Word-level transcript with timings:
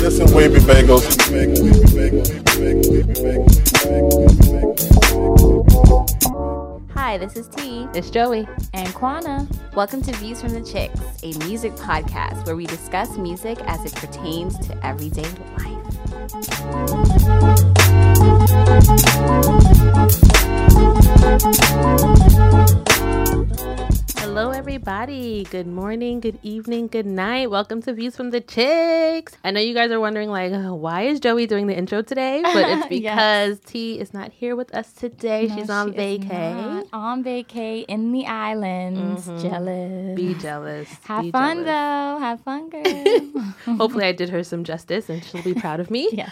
Listen, 0.00 0.32
wavy 0.34 0.60
bagels. 0.60 1.04
Hi, 6.94 7.18
this 7.18 7.36
is 7.36 7.48
T 7.48 7.86
It's 7.92 8.08
Joey. 8.08 8.48
and 8.72 8.88
Kwana. 8.94 9.46
Welcome 9.74 10.00
to 10.02 10.12
Views 10.16 10.40
from 10.40 10.54
the 10.54 10.62
Chicks, 10.62 11.00
a 11.22 11.36
music 11.46 11.72
podcast 11.72 12.46
where 12.46 12.56
we 12.56 12.64
discuss 12.64 13.18
music 13.18 13.58
as 13.66 13.84
it 13.84 13.94
pertains 13.94 14.58
to 14.66 14.86
everyday 14.86 15.28
life. 15.58 15.82
Hello, 24.34 24.50
everybody. 24.50 25.44
Good 25.50 25.66
morning, 25.66 26.18
good 26.18 26.38
evening, 26.42 26.86
good 26.86 27.04
night. 27.04 27.50
Welcome 27.50 27.82
to 27.82 27.92
Views 27.92 28.16
from 28.16 28.30
the 28.30 28.40
Chicks. 28.40 29.36
I 29.44 29.50
know 29.50 29.60
you 29.60 29.74
guys 29.74 29.90
are 29.90 30.00
wondering, 30.00 30.30
like, 30.30 30.52
why 30.54 31.02
is 31.02 31.20
Joey 31.20 31.46
doing 31.46 31.66
the 31.66 31.76
intro 31.76 32.00
today? 32.00 32.40
But 32.42 32.64
it's 32.70 32.86
because 32.88 33.60
T 33.60 34.00
is 34.00 34.14
not 34.14 34.32
here 34.32 34.56
with 34.56 34.74
us 34.74 34.90
today. 34.94 35.48
No, 35.48 35.56
She's 35.56 35.68
on 35.68 35.92
she 35.92 35.98
vacay. 35.98 36.88
On 36.94 37.22
vacay 37.22 37.84
in 37.86 38.10
the 38.12 38.24
islands. 38.24 39.28
Mm-hmm. 39.28 39.46
Jealous. 39.46 40.16
Be 40.16 40.34
jealous. 40.40 40.88
Have 41.04 41.24
Be 41.24 41.30
fun 41.30 41.64
jealous. 41.64 41.66
though. 41.66 42.18
Have 42.18 42.40
fun, 42.40 42.70
girl. 43.66 43.76
Hopefully, 43.76 44.06
I 44.06 44.12
did 44.12 44.30
her 44.30 44.42
some 44.42 44.64
justice 44.64 45.10
and 45.10 45.22
she'll 45.22 45.42
be 45.42 45.52
proud 45.52 45.78
of 45.78 45.90
me. 45.90 46.08
yeah. 46.12 46.30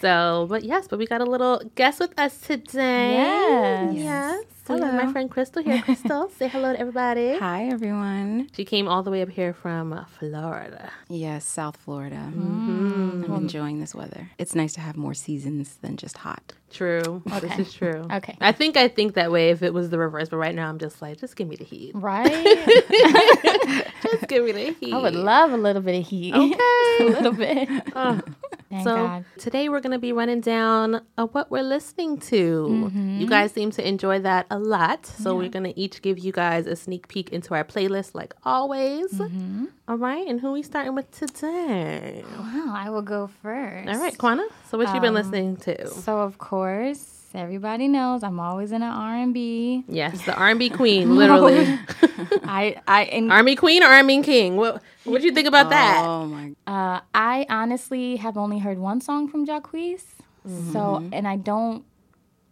So, 0.00 0.46
but 0.48 0.62
yes, 0.64 0.88
but 0.88 0.98
we 0.98 1.06
got 1.06 1.20
a 1.20 1.24
little 1.24 1.62
guest 1.74 2.00
with 2.00 2.18
us 2.18 2.38
today. 2.38 3.14
Yes. 3.14 3.94
Yes. 3.94 4.44
So 4.66 4.74
Hello. 4.76 4.90
my 4.92 5.12
friend 5.12 5.30
Crystal 5.30 5.62
here. 5.62 5.80
Crystal, 5.80 6.28
say 6.38 6.48
hello 6.48 6.72
to 6.72 6.80
everybody. 6.80 7.38
Hi, 7.38 7.66
everyone. 7.66 8.48
She 8.52 8.64
came 8.64 8.88
all 8.88 9.04
the 9.04 9.12
way 9.12 9.22
up 9.22 9.28
here 9.28 9.52
from 9.54 10.04
Florida. 10.18 10.90
Yes, 11.08 11.44
South 11.44 11.76
Florida. 11.76 12.16
Mm-hmm. 12.16 13.24
I'm 13.26 13.34
enjoying 13.34 13.78
this 13.78 13.94
weather. 13.94 14.28
It's 14.38 14.56
nice 14.56 14.72
to 14.72 14.80
have 14.80 14.96
more 14.96 15.14
seasons 15.14 15.76
than 15.82 15.96
just 15.96 16.18
hot. 16.18 16.52
True. 16.72 17.22
This 17.40 17.58
is 17.60 17.72
true. 17.74 18.06
Okay. 18.10 18.36
I 18.40 18.50
think 18.50 18.76
I 18.76 18.88
think 18.88 19.14
that 19.14 19.30
way 19.30 19.50
if 19.50 19.62
it 19.62 19.72
was 19.72 19.90
the 19.90 19.98
reverse, 19.98 20.30
but 20.30 20.38
right 20.38 20.54
now 20.54 20.68
I'm 20.68 20.78
just 20.78 21.00
like, 21.00 21.20
just 21.20 21.36
give 21.36 21.46
me 21.46 21.54
the 21.54 21.64
heat. 21.64 21.92
Right? 21.94 22.26
Just 24.02 24.28
give 24.28 24.44
me 24.44 24.52
the 24.52 24.72
heat. 24.78 24.92
I 24.92 24.98
would 24.98 25.14
love 25.14 25.52
a 25.52 25.56
little 25.56 25.82
bit 25.82 26.00
of 26.00 26.06
heat. 26.06 26.32
Okay. 26.34 26.56
a 27.00 27.04
little 27.04 27.32
bit. 27.32 27.68
Uh, 27.94 28.20
Thank 28.68 28.84
so 28.84 28.96
God. 28.96 29.24
today 29.38 29.68
we're 29.68 29.80
gonna 29.80 29.98
be 29.98 30.12
running 30.12 30.40
down 30.40 31.02
uh, 31.16 31.26
what 31.26 31.50
we're 31.50 31.62
listening 31.62 32.18
to. 32.32 32.66
Mm-hmm. 32.68 33.20
You 33.20 33.26
guys 33.28 33.52
seem 33.52 33.70
to 33.72 33.86
enjoy 33.86 34.18
that 34.20 34.46
a 34.50 34.58
lot, 34.58 35.06
so 35.06 35.36
we're 35.36 35.48
gonna 35.48 35.72
each 35.76 36.02
give 36.02 36.18
you 36.18 36.32
guys 36.32 36.66
a 36.66 36.74
sneak 36.76 37.06
peek 37.08 37.30
into 37.30 37.54
our 37.54 37.64
playlist, 37.64 38.14
like 38.14 38.34
always. 38.44 39.12
Mm-hmm. 39.12 39.66
All 39.88 39.96
right, 39.98 40.26
and 40.26 40.40
who 40.40 40.50
we 40.52 40.62
starting 40.62 40.94
with 40.96 41.10
today? 41.12 42.24
Wow, 42.38 42.72
I 42.76 42.90
will 42.90 43.02
go 43.02 43.28
first. 43.42 43.88
All 43.88 43.98
right, 44.00 44.16
Kwana. 44.18 44.46
So 44.68 44.78
what 44.78 44.92
you 44.92 45.00
been 45.00 45.10
Um, 45.10 45.14
listening 45.14 45.56
to? 45.58 45.86
So 45.88 46.18
of 46.18 46.38
course, 46.38 47.15
everybody 47.34 47.88
knows 47.88 48.22
I'm 48.22 48.38
always 48.40 48.72
in 48.72 48.82
an 48.82 48.92
R&B. 48.92 49.84
Yes, 49.88 50.24
the 50.24 50.34
R&B 50.34 50.70
queen, 50.70 51.16
literally. 51.16 51.64
I 52.44 52.80
I 52.86 53.04
and 53.04 53.32
R&B 53.38 53.56
queen 53.56 53.82
or 53.82 53.86
R&B 53.86 54.22
king? 54.22 54.56
What 54.56 54.82
what 55.04 55.20
do 55.20 55.26
you 55.26 55.32
think 55.32 55.48
about 55.48 55.70
that? 55.70 56.04
Oh 56.04 56.26
my! 56.26 56.52
uh, 56.66 57.00
I 57.14 57.46
honestly 57.48 58.16
have 58.16 58.36
only 58.36 58.58
heard 58.58 58.78
one 58.78 59.00
song 59.00 59.28
from 59.28 59.46
Jacquees. 59.46 60.02
So 60.72 61.02
and 61.12 61.26
I 61.26 61.36
don't 61.36 61.84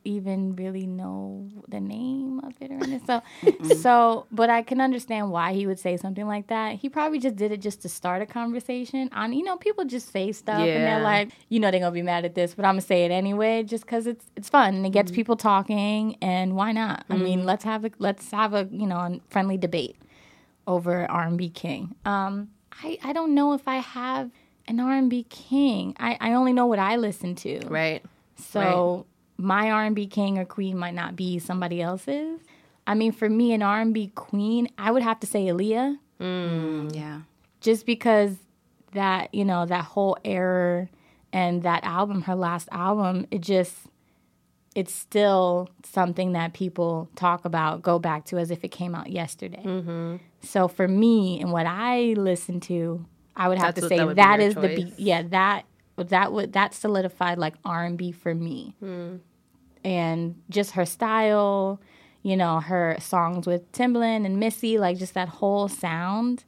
even 0.05 0.55
really 0.56 0.86
know 0.86 1.48
the 1.69 1.80
name 1.80 2.41
of 2.41 2.55
it 2.60 2.70
or 2.70 2.74
anything. 2.74 3.00
So 3.06 3.22
so 3.80 4.27
but 4.30 4.50
I 4.50 4.62
can 4.62 4.80
understand 4.80 5.30
why 5.30 5.52
he 5.55 5.66
would 5.66 5.78
say 5.78 5.96
something 5.96 6.27
like 6.27 6.48
that. 6.48 6.77
He 6.77 6.88
probably 6.88 7.19
just 7.19 7.36
did 7.36 7.52
it 7.52 7.61
just 7.61 7.83
to 7.83 7.88
start 7.88 8.22
a 8.22 8.27
conversation. 8.27 9.08
On 9.12 9.33
you 9.33 9.44
know, 9.44 9.56
people 9.56 9.84
just 9.84 10.12
say 10.12 10.33
stuff 10.33 10.61
and 10.77 10.86
they're 10.86 11.00
like, 11.00 11.30
you 11.48 11.61
know 11.61 11.70
they're 11.70 11.80
gonna 11.80 11.92
be 11.92 12.02
mad 12.02 12.24
at 12.24 12.34
this, 12.34 12.55
but 12.55 12.64
I'm 12.64 12.74
gonna 12.74 12.83
say 12.83 13.05
it 13.05 13.11
anyway 13.11 13.62
just 13.62 13.84
because 13.84 14.06
it's 14.06 14.27
it's 14.36 14.48
fun 14.48 14.74
and 14.74 14.86
it 14.86 14.91
gets 14.91 15.11
people 15.11 15.36
talking 15.36 16.17
and 16.20 16.55
why 16.55 16.73
not? 16.73 17.05
I 17.11 17.17
mean 17.17 17.45
let's 17.45 17.64
have 17.64 17.84
a 17.84 17.90
let's 17.98 18.30
have 18.30 18.55
a 18.55 18.68
you 18.70 18.86
know 18.86 18.98
a 18.98 19.20
friendly 19.30 19.57
debate 19.57 19.96
over 20.67 21.11
R&B 21.11 21.51
king. 21.51 21.95
Um, 22.05 22.48
I, 22.83 22.98
I 23.05 23.12
don't 23.12 23.34
know 23.34 23.52
if 23.52 23.68
I 23.68 23.77
have 23.77 24.30
an 24.67 24.80
R&B 24.80 25.24
king. 25.28 25.95
I, 25.98 26.17
I 26.20 26.33
only 26.33 26.52
know 26.52 26.67
what 26.67 26.78
I 26.78 26.96
listen 26.96 27.34
to. 27.36 27.61
Right. 27.67 28.02
So 28.36 29.07
my 29.44 29.70
R&B 29.70 30.06
king 30.06 30.38
or 30.38 30.44
queen 30.44 30.77
might 30.78 30.94
not 30.94 31.14
be 31.16 31.38
somebody 31.38 31.80
else's. 31.82 32.40
I 32.86 32.94
mean, 32.94 33.12
for 33.12 33.28
me, 33.28 33.52
an 33.52 33.62
R&B 33.62 34.12
queen, 34.14 34.68
I 34.78 34.90
would 34.90 35.02
have 35.02 35.20
to 35.20 35.27
say 35.27 35.46
Aaliyah, 35.46 35.98
Yeah. 36.94 37.20
just 37.60 37.86
because 37.86 38.36
that 38.92 39.34
you 39.34 39.44
know 39.44 39.66
that 39.66 39.84
whole 39.84 40.16
era 40.24 40.88
and 41.33 41.62
that 41.64 41.83
album, 41.84 42.22
her 42.22 42.34
last 42.34 42.68
album, 42.72 43.27
it 43.30 43.40
just 43.40 43.74
it's 44.74 44.92
still 44.92 45.68
something 45.84 46.33
that 46.33 46.52
people 46.52 47.08
talk 47.14 47.44
about, 47.44 47.80
go 47.83 47.98
back 47.98 48.24
to 48.27 48.38
as 48.38 48.50
if 48.50 48.64
it 48.64 48.68
came 48.72 48.92
out 48.94 49.08
yesterday. 49.10 49.62
Mm-hmm. 49.64 50.16
So 50.42 50.66
for 50.68 50.88
me 50.88 51.40
and 51.40 51.52
what 51.52 51.64
I 51.66 52.14
listen 52.16 52.58
to, 52.62 53.04
I 53.36 53.48
would 53.48 53.58
have 53.58 53.74
That's 53.77 53.86
to 53.86 53.88
say 53.88 53.98
that 53.98 54.16
that 54.16 54.38
would 54.38 54.38
be 54.38 54.42
your 54.42 54.48
is 54.48 54.54
the 54.56 54.68
choice. 54.84 54.96
be- 54.96 55.02
yeah 55.02 55.22
that 55.30 55.64
that 55.96 56.33
would 56.33 56.52
that 56.54 56.74
solidified 56.74 57.38
like 57.38 57.54
R 57.64 57.84
and 57.84 57.96
B 57.96 58.10
for 58.12 58.34
me, 58.34 58.74
Hmm. 58.80 59.16
And 59.84 60.40
just 60.48 60.72
her 60.72 60.86
style, 60.86 61.80
you 62.22 62.36
know, 62.36 62.61
her 62.61 62.96
songs 63.00 63.46
with 63.46 63.70
Timbaland 63.72 64.24
and 64.24 64.40
Missy, 64.40 64.78
like 64.78 64.98
just 64.98 65.14
that 65.14 65.28
whole 65.28 65.68
sound 65.68 66.45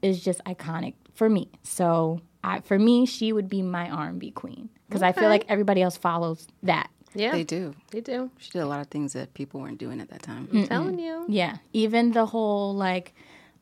is 0.00 0.22
just 0.22 0.42
iconic 0.44 0.94
for 1.14 1.28
me. 1.28 1.50
So 1.62 2.20
I, 2.44 2.60
for 2.60 2.78
me, 2.78 3.04
she 3.06 3.32
would 3.32 3.48
be 3.48 3.62
my 3.62 3.90
R 3.90 4.08
and 4.08 4.18
B 4.18 4.30
queen 4.30 4.68
because 4.88 5.02
I 5.02 5.12
feel 5.12 5.28
like 5.28 5.44
everybody 5.48 5.82
else 5.82 5.96
follows 5.96 6.46
that. 6.62 6.90
Yeah. 7.14 7.32
They 7.32 7.44
do. 7.44 7.74
They 7.90 8.00
do. 8.00 8.30
She 8.38 8.50
did 8.50 8.60
a 8.60 8.66
lot 8.66 8.80
of 8.80 8.86
things 8.86 9.12
that 9.12 9.34
people 9.34 9.60
weren't 9.60 9.78
doing 9.78 10.00
at 10.00 10.08
that 10.10 10.22
time. 10.22 10.48
I'm 10.52 10.66
telling 10.66 10.98
you. 10.98 11.26
Yeah, 11.28 11.58
even 11.72 12.12
the 12.12 12.26
whole 12.26 12.74
like, 12.74 13.14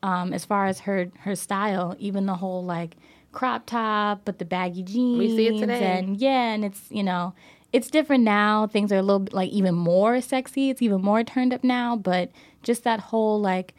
um, 0.02 0.32
as 0.32 0.44
far 0.44 0.66
as 0.66 0.80
her 0.80 1.10
her 1.20 1.34
style, 1.34 1.96
even 1.98 2.26
the 2.26 2.34
whole 2.34 2.64
like 2.64 2.96
crop 3.32 3.66
top, 3.66 4.22
but 4.24 4.38
the 4.38 4.44
baggy 4.44 4.82
jeans. 4.82 5.18
We 5.18 5.36
see 5.36 5.48
it 5.48 5.58
today. 5.58 5.98
And 5.98 6.16
yeah, 6.16 6.52
and 6.52 6.64
it's 6.64 6.82
you 6.90 7.02
know 7.02 7.34
it's 7.72 7.90
different 7.90 8.24
now. 8.24 8.66
Things 8.66 8.90
are 8.92 8.96
a 8.98 9.02
little 9.02 9.20
bit 9.20 9.32
like 9.34 9.50
even 9.50 9.74
more 9.74 10.20
sexy. 10.20 10.70
It's 10.70 10.82
even 10.82 11.00
more 11.02 11.22
turned 11.24 11.52
up 11.54 11.62
now. 11.64 11.96
But 11.96 12.30
just 12.62 12.84
that 12.84 13.00
whole 13.00 13.40
like 13.40 13.74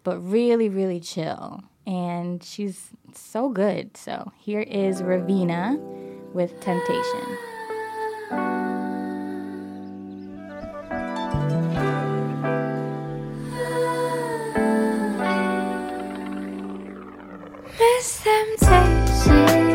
but 0.05 0.19
really, 0.19 0.69
really 0.69 1.01
chill 1.01 1.63
and 1.89 2.43
she's 2.43 2.91
so 3.15 3.49
good. 3.49 3.97
So 3.97 4.31
here 4.37 4.61
is 4.61 5.01
Raveena 5.01 5.79
with 6.33 6.51
Temptation. 6.61 7.37
This 17.79 18.21
temptation. 18.23 19.68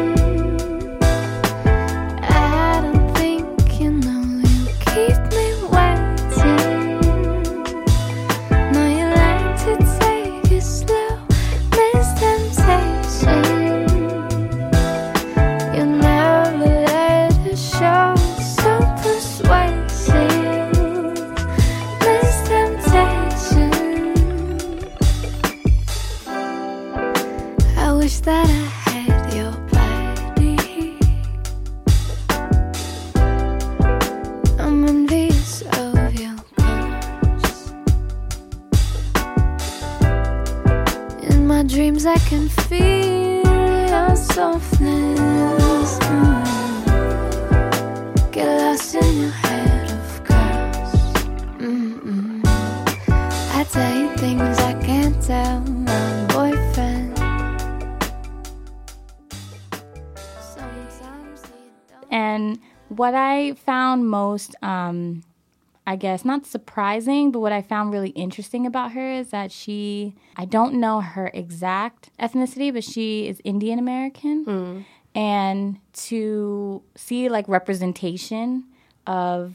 Found 63.95 64.09
most, 64.09 64.55
um, 64.63 65.23
I 65.87 65.97
guess, 65.97 66.25
not 66.25 66.47
surprising, 66.47 67.31
but 67.31 67.41
what 67.41 67.53
I 67.53 67.63
found 67.63 67.93
really 67.93 68.11
interesting 68.11 68.67
about 68.67 68.93
her 68.93 69.13
is 69.13 69.31
that 69.31 69.53
she, 69.53 70.15
I 70.37 70.45
don't 70.45 70.75
know 70.75 71.01
her 71.01 71.31
exact 71.35 72.11
ethnicity, 72.19 72.73
but 72.73 72.85
she 72.85 73.29
is 73.29 73.41
Indian 73.45 73.79
American. 73.79 74.45
Mm. 74.45 74.85
And 75.15 75.79
to 76.09 76.83
see 76.97 77.29
like 77.29 77.47
representation 77.49 78.65
of 79.07 79.55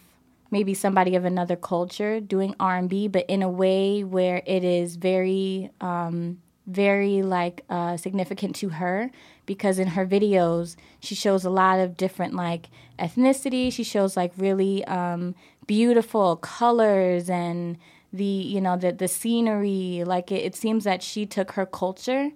maybe 0.52 0.74
somebody 0.74 1.16
of 1.16 1.26
another 1.26 1.56
culture 1.56 2.20
doing 2.20 2.56
R&B, 2.60 3.08
but 3.08 3.26
in 3.28 3.44
a 3.44 3.50
way 3.50 4.04
where 4.04 4.42
it 4.46 4.64
is 4.64 4.96
very, 4.96 5.70
um, 5.82 6.40
very 6.66 7.24
like 7.24 7.66
uh, 7.70 7.98
significant 7.98 8.56
to 8.56 8.70
her 8.70 9.10
because 9.48 9.80
in 9.80 9.88
her 9.90 10.06
videos 10.06 10.76
she 11.00 11.16
shows 11.16 11.44
a 11.44 11.50
lot 11.50 11.80
of 11.80 11.98
different 11.98 12.36
like 12.36 12.70
ethnicity. 13.00 13.72
She 13.72 13.84
shows 13.84 14.16
like 14.16 14.32
really 14.38 14.86
um, 14.86 15.36
beautiful 15.68 16.36
colors 16.38 17.30
and 17.30 17.78
the 18.12 18.24
you 18.24 18.62
know 18.62 18.78
the 18.78 18.92
the 18.92 19.08
scenery. 19.08 20.04
Like 20.06 20.32
it, 20.32 20.44
it 20.44 20.56
seems 20.56 20.84
that 20.84 21.02
she 21.02 21.26
took 21.26 21.52
her 21.54 21.66
culture 21.66 22.32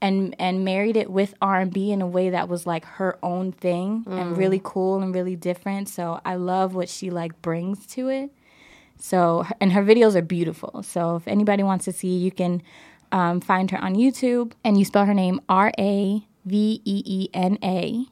and 0.00 0.34
and 0.38 0.64
married 0.64 0.96
it 0.96 1.10
with 1.10 1.34
R&B 1.40 1.90
in 1.90 2.02
a 2.02 2.06
way 2.06 2.30
that 2.30 2.48
was 2.48 2.66
like 2.66 2.84
her 2.84 3.18
own 3.22 3.52
thing 3.52 4.04
mm. 4.04 4.20
and 4.20 4.36
really 4.36 4.60
cool 4.62 5.02
and 5.02 5.14
really 5.14 5.36
different. 5.36 5.88
So 5.88 6.20
I 6.24 6.36
love 6.36 6.74
what 6.74 6.88
she 6.88 7.10
like 7.10 7.40
brings 7.42 7.86
to 7.88 8.08
it. 8.08 8.30
So 8.98 9.46
and 9.60 9.72
her 9.72 9.82
videos 9.82 10.14
are 10.14 10.22
beautiful. 10.22 10.82
So 10.82 11.16
if 11.16 11.28
anybody 11.28 11.62
wants 11.62 11.84
to 11.86 11.92
see 11.92 12.16
you 12.16 12.30
can 12.30 12.62
um, 13.14 13.40
find 13.40 13.70
her 13.70 13.78
on 13.78 13.94
YouTube. 13.94 14.52
And 14.64 14.78
you 14.78 14.84
spell 14.84 15.06
her 15.06 15.14
name 15.14 15.40
R 15.48 15.72
A 15.78 16.26
V 16.44 16.82
E 16.84 17.02
E 17.06 17.28
N 17.32 17.58
A. 17.62 18.06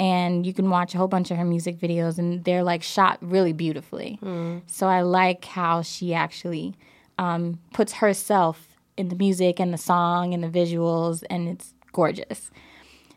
And 0.00 0.44
you 0.44 0.52
can 0.52 0.70
watch 0.70 0.94
a 0.94 0.98
whole 0.98 1.08
bunch 1.08 1.30
of 1.30 1.36
her 1.36 1.44
music 1.44 1.78
videos, 1.78 2.18
and 2.18 2.44
they're 2.44 2.64
like 2.64 2.82
shot 2.82 3.18
really 3.20 3.52
beautifully. 3.52 4.18
Mm. 4.22 4.62
So 4.66 4.88
I 4.88 5.02
like 5.02 5.44
how 5.44 5.82
she 5.82 6.12
actually 6.12 6.74
um, 7.18 7.60
puts 7.72 7.94
herself 7.94 8.76
in 8.96 9.08
the 9.08 9.16
music 9.16 9.60
and 9.60 9.72
the 9.72 9.78
song 9.78 10.34
and 10.34 10.42
the 10.42 10.48
visuals, 10.48 11.22
and 11.30 11.48
it's 11.48 11.74
gorgeous. 11.92 12.50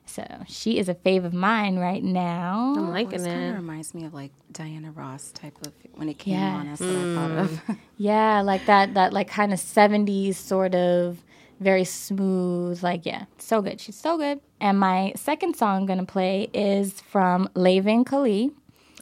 So 0.06 0.26
she 0.48 0.80
is 0.80 0.88
a 0.88 0.96
fave 0.96 1.26
of 1.26 1.34
mine 1.34 1.78
right 1.78 2.04
now. 2.04 2.74
I'm 2.78 2.90
liking 2.92 3.22
well, 3.22 3.30
it. 3.30 3.34
Kind 3.34 3.50
of 3.50 3.56
reminds 3.58 3.94
me 3.94 4.06
of 4.06 4.14
like 4.14 4.32
Diana 4.52 4.92
Ross 4.92 5.32
type 5.32 5.58
of 5.66 5.74
when 5.96 6.10
it 6.10 6.18
came 6.18 6.36
yes. 6.36 6.56
on. 6.56 6.68
That's 6.68 6.82
what 6.82 6.90
I 6.90 7.16
thought 7.16 7.32
of. 7.32 7.78
yeah, 7.98 8.42
like 8.42 8.66
that 8.66 8.94
that 8.94 9.14
like 9.14 9.28
kind 9.28 9.52
of 9.52 9.60
70s 9.60 10.36
sort 10.36 10.74
of 10.76 11.24
very 11.60 11.84
smooth. 11.84 12.82
Like, 12.84 13.06
yeah, 13.06 13.26
so 13.38 13.62
good. 13.62 13.80
She's 13.80 13.96
so 13.96 14.18
good. 14.18 14.40
And 14.60 14.80
my 14.80 15.14
second 15.16 15.56
song 15.56 15.82
I'm 15.82 15.86
going 15.86 16.00
to 16.00 16.06
play 16.06 16.50
is 16.54 17.02
from 17.02 17.50
Leven 17.54 18.06
Kali. 18.06 18.52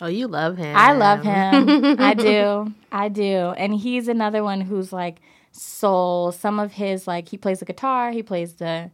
Oh, 0.02 0.07
you 0.07 0.28
love 0.28 0.57
him. 0.57 0.75
I 0.75 0.92
love 0.94 1.24
him. 1.24 2.00
I 2.00 2.13
do. 2.13 2.74
I 2.92 3.07
do. 3.07 3.54
And 3.57 3.74
he's 3.74 4.07
another 4.07 4.44
one 4.44 4.62
who's 4.62 4.92
like 4.92 5.22
soul. 5.52 6.31
Some 6.34 6.60
of 6.60 6.74
his, 6.74 7.07
like, 7.07 7.30
he 7.30 7.38
plays 7.38 7.60
the 7.60 7.66
guitar, 7.66 8.12
he 8.12 8.22
plays 8.22 8.56
the 8.56 8.92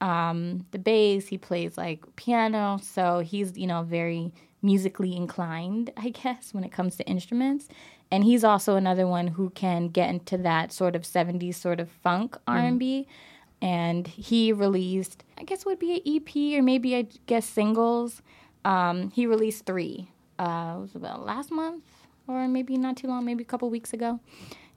um, 0.00 0.66
the 0.72 0.78
bass, 0.78 1.28
he 1.28 1.38
plays 1.38 1.78
like 1.78 2.04
piano. 2.16 2.78
So 2.82 3.20
he's, 3.20 3.56
you 3.56 3.66
know, 3.66 3.82
very 3.82 4.32
musically 4.60 5.16
inclined, 5.16 5.90
I 5.96 6.10
guess, 6.10 6.52
when 6.52 6.64
it 6.64 6.72
comes 6.72 6.96
to 6.96 7.04
instruments 7.04 7.68
and 8.12 8.22
he's 8.22 8.44
also 8.44 8.76
another 8.76 9.06
one 9.06 9.26
who 9.26 9.50
can 9.50 9.88
get 9.88 10.10
into 10.10 10.36
that 10.38 10.70
sort 10.70 10.94
of 10.94 11.02
70s 11.02 11.56
sort 11.56 11.80
of 11.80 11.90
funk 11.90 12.36
r&b 12.46 13.06
mm. 13.08 13.66
and 13.66 14.06
he 14.06 14.52
released 14.52 15.24
i 15.38 15.42
guess 15.42 15.64
would 15.64 15.80
be 15.80 15.94
an 15.94 16.16
ep 16.16 16.58
or 16.58 16.62
maybe 16.62 16.94
i 16.94 17.06
guess 17.26 17.46
singles. 17.46 18.22
Um, 18.64 19.10
he 19.10 19.26
released 19.26 19.66
three 19.66 20.08
uh, 20.38 20.74
it 20.76 20.80
was 20.80 20.94
about 20.94 21.26
last 21.26 21.50
month 21.50 21.82
or 22.28 22.46
maybe 22.48 22.76
not 22.76 22.96
too 22.96 23.08
long 23.08 23.24
maybe 23.24 23.42
a 23.42 23.46
couple 23.46 23.68
weeks 23.70 23.92
ago. 23.92 24.20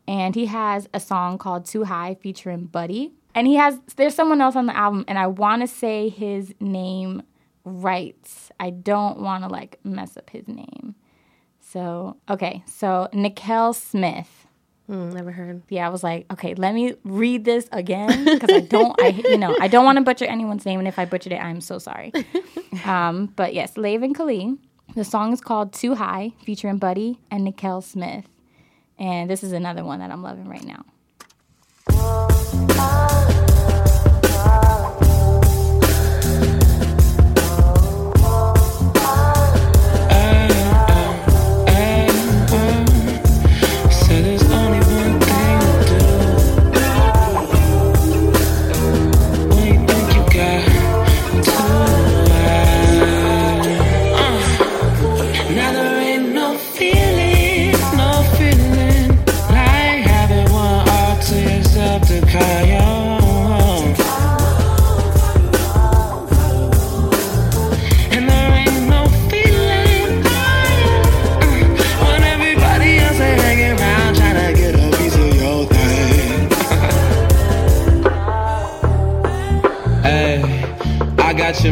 And 0.08 0.36
he 0.36 0.46
has 0.48 0.88
a 0.94 1.00
song 1.00 1.38
called 1.38 1.66
too 1.66 1.84
high 1.84 2.16
featuring 2.22 2.66
buddy. 2.66 3.14
And 3.34 3.48
he 3.48 3.56
has 3.56 3.80
there's 3.96 4.14
someone 4.16 4.42
else 4.42 4.56
on 4.56 4.66
the 4.66 4.76
album 4.76 5.04
and 5.08 5.20
i 5.20 5.28
want 5.28 5.62
to 5.62 5.68
say 5.68 6.08
his 6.08 6.54
name 6.62 7.22
right 7.66 8.50
i 8.60 8.70
don't 8.70 9.20
want 9.20 9.44
to 9.44 9.50
like 9.50 9.78
mess 9.84 10.16
up 10.16 10.30
his 10.30 10.48
name 10.48 10.96
so, 11.72 12.18
okay. 12.30 12.64
So, 12.68 13.10
Nikel 13.12 13.74
Smith. 13.74 14.48
Mm, 14.90 15.14
never 15.14 15.32
heard. 15.32 15.64
Yeah, 15.68 15.88
I 15.88 15.90
was 15.90 16.04
like, 16.04 16.32
okay, 16.32 16.54
let 16.54 16.76
me 16.76 16.94
read 17.04 17.44
this 17.44 17.68
again 17.72 18.24
because 18.24 18.52
I 18.52 18.60
don't, 18.60 18.96
I 19.02 19.08
you 19.30 19.38
know, 19.38 19.56
I 19.60 19.68
don't 19.68 19.84
want 19.84 19.98
to 19.98 20.04
butcher 20.04 20.26
anyone's 20.26 20.66
name, 20.66 20.78
and 20.80 20.88
if 20.88 21.00
I 21.00 21.06
butchered 21.06 21.34
it, 21.34 21.42
I'm 21.42 21.62
so 21.62 21.80
sorry. 21.80 22.14
um, 22.86 23.34
but 23.36 23.54
yes, 23.54 23.78
Leven 23.78 24.14
Kali. 24.14 24.58
The 24.94 25.04
song 25.04 25.34
is 25.34 25.42
called 25.42 25.74
"Too 25.74 25.96
High," 25.96 26.34
featuring 26.44 26.78
Buddy 26.78 27.20
and 27.32 27.44
Nikel 27.44 27.82
Smith, 27.82 28.26
and 29.00 29.28
this 29.30 29.44
is 29.44 29.52
another 29.52 29.84
one 29.84 30.00
that 30.00 30.12
I'm 30.12 30.22
loving 30.22 30.48
right 30.48 30.64
now. 30.64 30.86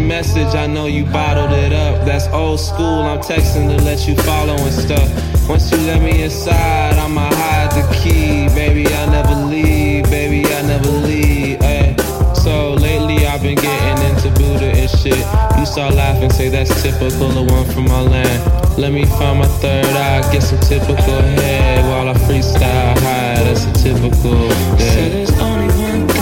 Message, 0.04 0.54
I 0.56 0.68
know 0.68 0.86
you 0.86 1.06
bottled 1.06 1.52
it 1.52 1.74
up. 1.74 2.06
That's 2.06 2.28
old 2.28 2.60
school, 2.60 3.02
I'm 3.04 3.20
texting 3.20 3.76
to 3.76 3.84
let 3.84 4.08
you 4.08 4.16
follow 4.16 4.56
and 4.56 4.74
stuff. 4.74 5.10
Once 5.48 5.72
you 5.72 5.78
let 5.80 6.02
me 6.02 6.24
inside, 6.24 6.94
I'ma 6.98 7.30
hide 7.34 7.72
the 7.72 7.86
key. 7.96 8.48
Baby, 8.54 8.88
I 8.88 9.06
never 9.08 9.36
leave, 9.46 10.04
baby, 10.06 10.46
I 10.46 10.62
never 10.64 10.90
leave. 10.90 11.62
Ay. 11.62 11.96
So 12.44 12.74
lately 12.74 13.26
I've 13.26 13.42
been 13.42 13.56
getting 13.56 14.06
into 14.10 14.30
Buddha 14.32 14.72
and 14.72 14.90
shit. 14.90 15.26
You 15.58 15.66
start 15.66 15.96
laughing, 15.96 16.30
say 16.30 16.50
that's 16.50 16.84
typical, 16.84 17.30
the 17.30 17.44
one 17.44 17.66
from 17.72 17.86
my 17.86 18.02
land. 18.02 18.78
Let 18.78 18.92
me 18.92 19.06
find 19.06 19.40
my 19.40 19.48
third 19.62 19.86
eye, 19.86 20.22
get 20.32 20.44
some 20.44 20.60
typical 20.60 21.22
head 21.40 21.86
while 21.90 22.10
I 22.10 22.14
freestyle 22.26 23.00
high. 23.00 23.44
That's 23.44 23.66
a 23.66 23.74
typical 23.74 24.50
day. 24.78 25.26
Only 25.40 25.74
one 25.76 26.13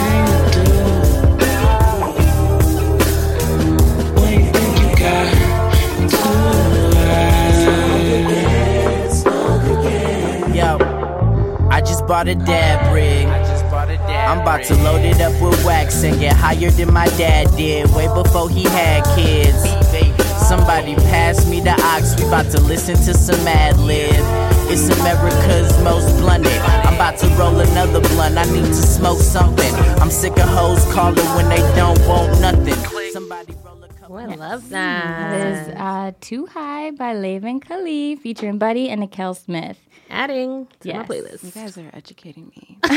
bought 12.21 12.27
a 12.27 12.35
dab 12.35 12.93
rig. 12.93 13.27
I'm 13.27 14.41
about 14.41 14.63
to 14.65 14.75
load 14.75 15.03
it 15.03 15.19
up 15.21 15.41
with 15.41 15.65
wax 15.65 16.03
and 16.03 16.19
get 16.19 16.35
higher 16.35 16.69
than 16.69 16.93
my 16.93 17.07
dad 17.17 17.49
did 17.57 17.89
way 17.95 18.07
before 18.13 18.49
he 18.49 18.63
had 18.63 19.03
kids. 19.15 19.57
Somebody 20.47 20.95
pass 20.95 21.47
me 21.49 21.61
the 21.61 21.71
ox, 21.71 22.19
we 22.19 22.27
about 22.27 22.51
to 22.51 22.59
listen 22.61 22.95
to 22.95 23.13
some 23.13 23.47
ad 23.47 23.77
lib. 23.79 24.13
It's 24.69 24.87
America's 24.99 25.83
most 25.83 26.15
blunted. 26.19 26.61
I'm 26.85 26.93
about 26.93 27.17
to 27.19 27.27
roll 27.29 27.59
another 27.59 28.01
blunt. 28.09 28.37
I 28.37 28.45
need 28.51 28.65
to 28.65 28.73
smoke 28.73 29.19
something. 29.19 29.73
I'm 29.99 30.11
sick 30.11 30.37
of 30.37 30.49
hoes 30.49 30.83
calling 30.93 31.25
when 31.35 31.49
they 31.49 31.61
don't 31.75 31.99
want 32.07 32.39
nothing. 32.39 33.00
Love 34.41 34.69
That 34.69 35.33
is 35.35 35.67
that. 35.67 35.77
uh, 35.77 36.11
Too 36.19 36.47
High 36.47 36.89
by 36.89 37.13
Leven 37.13 37.59
Kali 37.59 38.15
featuring 38.15 38.57
Buddy 38.57 38.89
and 38.89 39.01
Nikel 39.01 39.35
Smith. 39.35 39.77
Adding 40.09 40.67
to 40.79 40.87
Yes. 40.87 41.07
my 41.07 41.15
playlist. 41.15 41.43
You 41.43 41.51
guys 41.51 41.77
are 41.77 41.91
educating 41.93 42.51
me. 42.55 42.79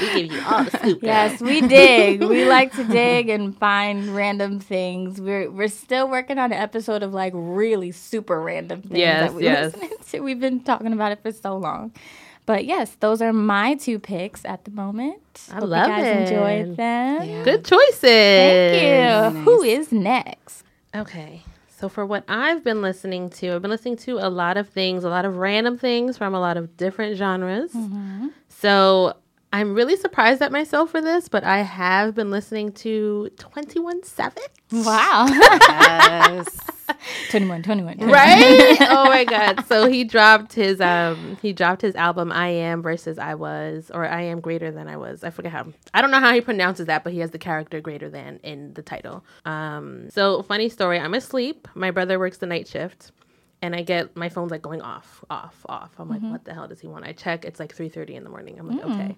We 0.00 0.22
give 0.22 0.32
you 0.32 0.42
all 0.46 0.64
the 0.64 0.70
scoop. 0.78 0.98
Yes, 1.02 1.40
we 1.40 1.60
dig. 1.62 2.22
we 2.22 2.44
like 2.44 2.72
to 2.72 2.84
dig 2.84 3.28
and 3.28 3.56
find 3.56 4.14
random 4.14 4.58
things. 4.60 5.20
We're 5.20 5.50
we're 5.50 5.68
still 5.68 6.08
working 6.08 6.38
on 6.38 6.52
an 6.52 6.58
episode 6.58 7.02
of 7.02 7.14
like 7.14 7.32
really 7.34 7.92
super 7.92 8.40
random 8.42 8.82
things 8.82 8.98
Yes, 8.98 9.30
that 9.30 9.34
we 9.34 9.44
yes. 9.44 9.72
listening 9.72 9.90
to. 10.10 10.20
We've 10.20 10.40
been 10.40 10.60
talking 10.60 10.92
about 10.92 11.12
it 11.12 11.22
for 11.22 11.32
so 11.32 11.56
long. 11.56 11.92
But 12.46 12.64
yes, 12.64 12.96
those 13.00 13.20
are 13.20 13.32
my 13.32 13.74
two 13.74 13.98
picks 13.98 14.44
at 14.44 14.64
the 14.64 14.70
moment. 14.70 15.20
I 15.50 15.54
Hope 15.56 15.68
love 15.68 15.88
you 15.88 15.94
guys 15.96 16.06
it. 16.06 16.32
enjoyed 16.32 16.76
them. 16.76 17.28
Yeah. 17.28 17.44
Good 17.44 17.64
choices. 17.64 18.00
Thank 18.00 19.34
you. 19.34 19.40
Who 19.42 19.62
is 19.62 19.90
next? 19.92 20.64
Okay. 20.94 21.42
So 21.78 21.88
for 21.88 22.06
what 22.06 22.24
I've 22.28 22.64
been 22.64 22.80
listening 22.80 23.28
to, 23.30 23.54
I've 23.54 23.62
been 23.62 23.70
listening 23.70 23.96
to 23.98 24.18
a 24.18 24.30
lot 24.30 24.56
of 24.56 24.68
things, 24.68 25.04
a 25.04 25.10
lot 25.10 25.24
of 25.24 25.36
random 25.36 25.76
things 25.76 26.16
from 26.16 26.34
a 26.34 26.40
lot 26.40 26.56
of 26.56 26.76
different 26.76 27.16
genres. 27.18 27.72
Mm-hmm. 27.72 28.28
So 28.48 29.14
I'm 29.52 29.74
really 29.74 29.96
surprised 29.96 30.40
at 30.40 30.52
myself 30.52 30.90
for 30.90 31.02
this, 31.02 31.28
but 31.28 31.44
I 31.44 31.58
have 31.58 32.14
been 32.14 32.30
listening 32.30 32.72
to 32.72 33.28
21 33.38 34.04
Savage. 34.04 34.42
Wow. 34.72 35.26
Yes. 35.28 36.60
21, 37.30 37.62
21. 37.62 37.94
21. 37.96 38.12
Right? 38.12 38.76
oh 38.90 39.04
my 39.08 39.24
god. 39.24 39.64
So 39.66 39.88
he 39.88 40.04
dropped 40.04 40.52
his 40.52 40.80
um 40.80 41.36
he 41.42 41.52
dropped 41.52 41.82
his 41.82 41.94
album 41.94 42.32
I 42.32 42.48
Am 42.48 42.82
versus 42.82 43.18
I 43.18 43.34
Was 43.34 43.90
or 43.92 44.06
I 44.06 44.22
Am 44.22 44.40
Greater 44.40 44.70
Than 44.70 44.88
I 44.88 44.96
Was. 44.96 45.24
I 45.24 45.30
forget 45.30 45.52
how 45.52 45.66
I 45.94 46.00
don't 46.00 46.10
know 46.10 46.20
how 46.20 46.32
he 46.32 46.40
pronounces 46.40 46.86
that, 46.86 47.04
but 47.04 47.12
he 47.12 47.20
has 47.20 47.30
the 47.30 47.38
character 47.38 47.80
greater 47.80 48.08
than 48.08 48.40
in 48.42 48.74
the 48.74 48.82
title. 48.82 49.24
Um 49.44 50.10
so 50.10 50.42
funny 50.42 50.68
story, 50.68 50.98
I'm 50.98 51.14
asleep. 51.14 51.68
My 51.74 51.90
brother 51.90 52.18
works 52.18 52.38
the 52.38 52.46
night 52.46 52.68
shift. 52.68 53.12
And 53.62 53.74
I 53.74 53.82
get 53.82 54.14
my 54.14 54.28
phone's 54.28 54.50
like 54.50 54.60
going 54.60 54.82
off, 54.82 55.24
off, 55.30 55.64
off. 55.66 55.90
I'm 55.98 56.10
like, 56.10 56.20
what 56.20 56.44
the 56.44 56.52
hell 56.52 56.68
does 56.68 56.78
he 56.78 56.88
want? 56.88 57.06
I 57.06 57.12
check. 57.12 57.46
It's 57.46 57.58
like 57.58 57.74
3:30 57.74 58.10
in 58.10 58.22
the 58.22 58.28
morning. 58.28 58.58
I'm 58.58 58.68
like, 58.68 58.84
okay. 58.84 59.16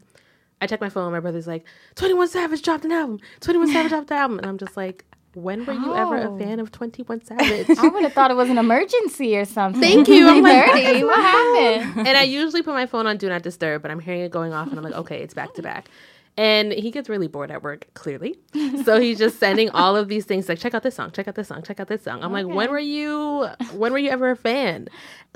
I 0.61 0.67
check 0.67 0.81
my 0.81 0.89
phone. 0.89 1.13
My 1.13 1.21
brother's 1.21 1.47
like, 1.47 1.65
21 1.97 2.29
Savage 2.29 2.63
dropped 2.63 2.85
an 2.85 2.93
album. 2.93 3.21
21 3.41 3.69
Savage 3.73 3.91
dropped 3.91 4.11
an 4.11 4.17
album. 4.17 4.39
And 4.39 4.47
I'm 4.47 4.59
just 4.59 4.77
like, 4.77 5.05
when 5.35 5.65
were 5.65 5.73
you 5.73 5.95
ever 5.95 6.17
a 6.17 6.39
fan 6.39 6.61
of 6.61 6.73
21 6.73 7.25
Savage? 7.25 7.71
I 7.79 7.89
would 7.89 8.03
have 8.03 8.13
thought 8.13 8.31
it 8.31 8.37
was 8.37 8.51
an 8.51 8.59
emergency 8.59 9.37
or 9.37 9.45
something. 9.45 9.81
Thank 9.83 10.09
you. 10.09 10.29
I'm 10.29 10.43
like, 10.43 10.67
what 10.67 10.83
30. 10.83 11.05
What 11.05 11.17
happened? 11.21 12.09
and 12.09 12.17
I 12.17 12.23
usually 12.23 12.63
put 12.63 12.75
my 12.75 12.87
phone 12.87 13.07
on 13.07 13.17
do 13.17 13.29
not 13.29 13.43
disturb, 13.43 13.83
but 13.83 13.91
I'm 13.91 14.01
hearing 14.01 14.23
it 14.23 14.31
going 14.31 14.53
off, 14.53 14.69
and 14.69 14.79
I'm 14.79 14.85
like, 14.85 14.95
okay, 14.95 15.23
it's 15.23 15.35
back 15.35 15.55
to 15.55 15.63
back. 15.63 15.89
And 16.37 16.71
he 16.73 16.93
gets 16.93 17.09
really 17.09 17.27
bored 17.27 17.51
at 17.51 17.65
work, 17.65 17.89
clearly. 17.95 18.39
So 18.85 19.01
he's 19.01 19.19
just 19.19 19.41
sending 19.41 19.71
all 19.71 19.97
of 19.97 20.07
these 20.07 20.25
things 20.25 20.49
like, 20.49 20.61
check 20.61 20.73
out 20.73 20.85
this 20.85 20.95
song, 20.95 21.11
check 21.11 21.27
out 21.27 21.35
this 21.35 21.49
song, 21.49 21.65
check 21.65 21.81
out 21.81 21.89
this 21.89 22.03
song. 22.03 22.23
I'm 22.23 22.33
like, 22.33 22.47
when 22.47 22.71
were 22.71 22.79
you 22.79 23.49
when 23.75 23.91
were 23.93 23.99
you 23.99 24.11
ever 24.11 24.31
a 24.31 24.37
fan? 24.37 24.87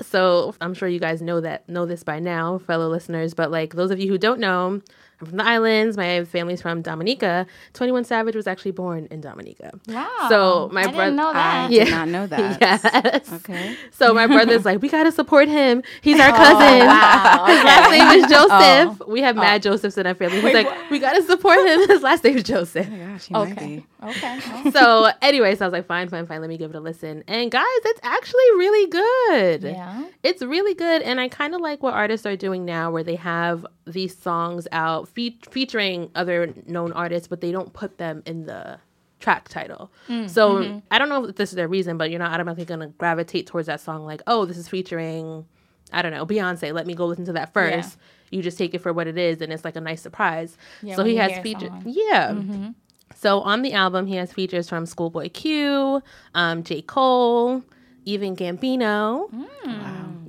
So 0.01 0.55
I'm 0.61 0.73
sure 0.73 0.87
you 0.87 1.01
guys 1.01 1.21
know 1.21 1.41
that 1.41 1.67
know 1.67 1.85
this 1.85 2.03
by 2.03 2.19
now, 2.19 2.57
fellow 2.59 2.87
listeners, 2.87 3.33
but 3.33 3.51
like 3.51 3.73
those 3.73 3.91
of 3.91 3.99
you 3.99 4.07
who 4.07 4.17
don't 4.17 4.39
know, 4.39 4.81
I'm 5.23 5.29
from 5.29 5.37
the 5.37 5.45
islands. 5.45 5.95
My 5.95 6.25
family's 6.25 6.61
from 6.61 6.81
Dominica. 6.81 7.47
21 7.73 8.03
Savage 8.03 8.35
was 8.35 8.45
actually 8.45 8.71
born 8.71 9.07
in 9.09 9.21
Dominica. 9.21 9.71
Wow. 9.87 10.25
So 10.27 10.69
my 10.73 10.81
I 10.81 10.83
brother 10.83 10.97
didn't 11.03 11.15
know 11.15 11.29
I 11.29 11.33
that. 11.33 11.69
did 11.69 11.89
not 11.91 12.07
know 12.09 12.27
that. 12.33 12.57
Yes. 12.61 13.31
Okay. 13.33 13.77
So 13.91 14.13
my 14.13 14.27
brother's 14.27 14.65
like, 14.65 14.81
we 14.81 14.89
gotta 14.89 15.11
support 15.11 15.47
him. 15.47 15.81
He's 16.01 16.19
our 16.19 16.29
oh, 16.33 16.33
cousin. 16.33 16.87
wow. 16.87 17.45
His 17.47 17.63
last 17.63 17.91
name 17.91 18.19
is 18.19 18.25
oh. 18.25 18.85
Joseph. 18.89 19.07
We 19.07 19.21
have 19.21 19.35
mad 19.35 19.65
oh. 19.65 19.71
Josephs 19.71 19.97
in 19.97 20.05
our 20.07 20.13
family. 20.15 20.41
He's 20.41 20.53
like, 20.53 20.89
we 20.91 20.99
gotta 20.99 21.21
support 21.23 21.59
him. 21.65 21.87
His 21.87 22.01
last 22.01 22.23
name 22.23 22.37
is 22.37 22.43
Joseph. 22.43 22.87
Oh 22.89 22.91
my 22.91 22.97
gosh, 23.13 23.25
he 23.27 23.33
might 23.33 23.51
Okay. 23.53 23.75
be. 23.77 23.85
Okay. 24.03 24.71
So, 24.71 25.09
anyways, 25.21 25.61
I 25.61 25.65
was 25.65 25.71
like, 25.71 25.87
fine, 25.87 26.09
fine, 26.09 26.25
fine. 26.27 26.41
Let 26.41 26.49
me 26.49 26.57
give 26.57 26.71
it 26.71 26.75
a 26.75 26.81
listen. 26.81 27.23
And 27.27 27.49
guys, 27.49 27.63
it's 27.85 27.99
actually 28.03 28.51
really 28.57 28.89
good. 28.89 29.63
Yeah. 29.63 30.05
It's 30.23 30.41
really 30.41 30.73
good. 30.73 31.01
And 31.03 31.21
I 31.21 31.29
kind 31.29 31.55
of 31.55 31.61
like 31.61 31.81
what 31.81 31.93
artists 31.93 32.25
are 32.25 32.35
doing 32.35 32.65
now 32.65 32.91
where 32.91 33.03
they 33.03 33.15
have 33.15 33.65
these 33.85 34.17
songs 34.17 34.67
out 34.71 35.09
fe- 35.09 35.37
featuring 35.49 36.09
other 36.15 36.53
known 36.65 36.93
artists, 36.93 37.27
but 37.27 37.41
they 37.41 37.51
don't 37.51 37.73
put 37.73 37.97
them 37.97 38.23
in 38.25 38.45
the 38.45 38.79
track 39.19 39.49
title. 39.49 39.91
Mm, 40.07 40.29
so 40.29 40.55
mm-hmm. 40.55 40.79
I 40.91 40.99
don't 40.99 41.09
know 41.09 41.25
if 41.25 41.35
this 41.35 41.49
is 41.49 41.55
their 41.55 41.67
reason, 41.67 41.97
but 41.97 42.09
you're 42.09 42.19
not 42.19 42.31
automatically 42.33 42.65
going 42.65 42.81
to 42.81 42.87
gravitate 42.87 43.47
towards 43.47 43.67
that 43.67 43.81
song 43.81 44.05
like, 44.05 44.21
oh, 44.27 44.45
this 44.45 44.57
is 44.57 44.67
featuring, 44.67 45.45
I 45.91 46.01
don't 46.01 46.11
know, 46.11 46.25
Beyonce. 46.25 46.73
Let 46.73 46.85
me 46.87 46.93
go 46.93 47.05
listen 47.05 47.25
to 47.25 47.33
that 47.33 47.53
first. 47.53 47.97
You 48.31 48.41
just 48.41 48.57
take 48.57 48.73
it 48.73 48.79
for 48.79 48.91
what 48.91 49.07
it 49.07 49.17
is, 49.17 49.41
and 49.41 49.53
it's 49.53 49.63
like 49.63 49.75
a 49.75 49.81
nice 49.81 50.01
surprise. 50.01 50.57
Yeah, 50.81 50.95
so 50.95 51.03
he 51.03 51.15
has 51.17 51.31
hear 51.31 51.39
a 51.39 51.43
features. 51.43 51.69
song. 51.69 51.83
Yeah. 51.85 52.71
So 53.15 53.41
on 53.41 53.61
the 53.61 53.73
album, 53.73 54.07
he 54.07 54.15
has 54.15 54.33
features 54.33 54.67
from 54.67 54.85
Schoolboy 54.85 55.29
Q, 55.29 56.01
um, 56.33 56.63
J. 56.63 56.81
Cole, 56.81 57.63
even 58.05 58.35
Gambino. 58.35 59.29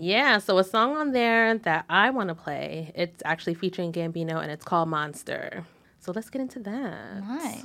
Yeah, 0.04 0.36
so 0.36 0.58
a 0.58 0.64
song 0.64 0.98
on 0.98 1.12
there 1.12 1.56
that 1.56 1.86
I 1.88 2.10
want 2.10 2.28
to 2.28 2.34
play, 2.34 2.92
it's 2.94 3.22
actually 3.24 3.54
featuring 3.54 3.90
Gambino 3.90 4.42
and 4.42 4.50
it's 4.50 4.62
called 4.62 4.90
Monster. 4.90 5.64
So 6.00 6.12
let's 6.14 6.28
get 6.28 6.42
into 6.42 6.58
that. 6.60 7.24
Nice. 7.26 7.62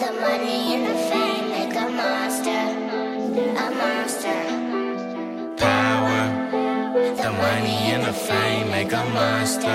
The 0.00 0.12
money 0.22 0.78
and 7.92 8.02
the 8.02 8.14
fame 8.14 8.70
make 8.70 8.92
a 8.94 9.04
monster, 9.04 9.70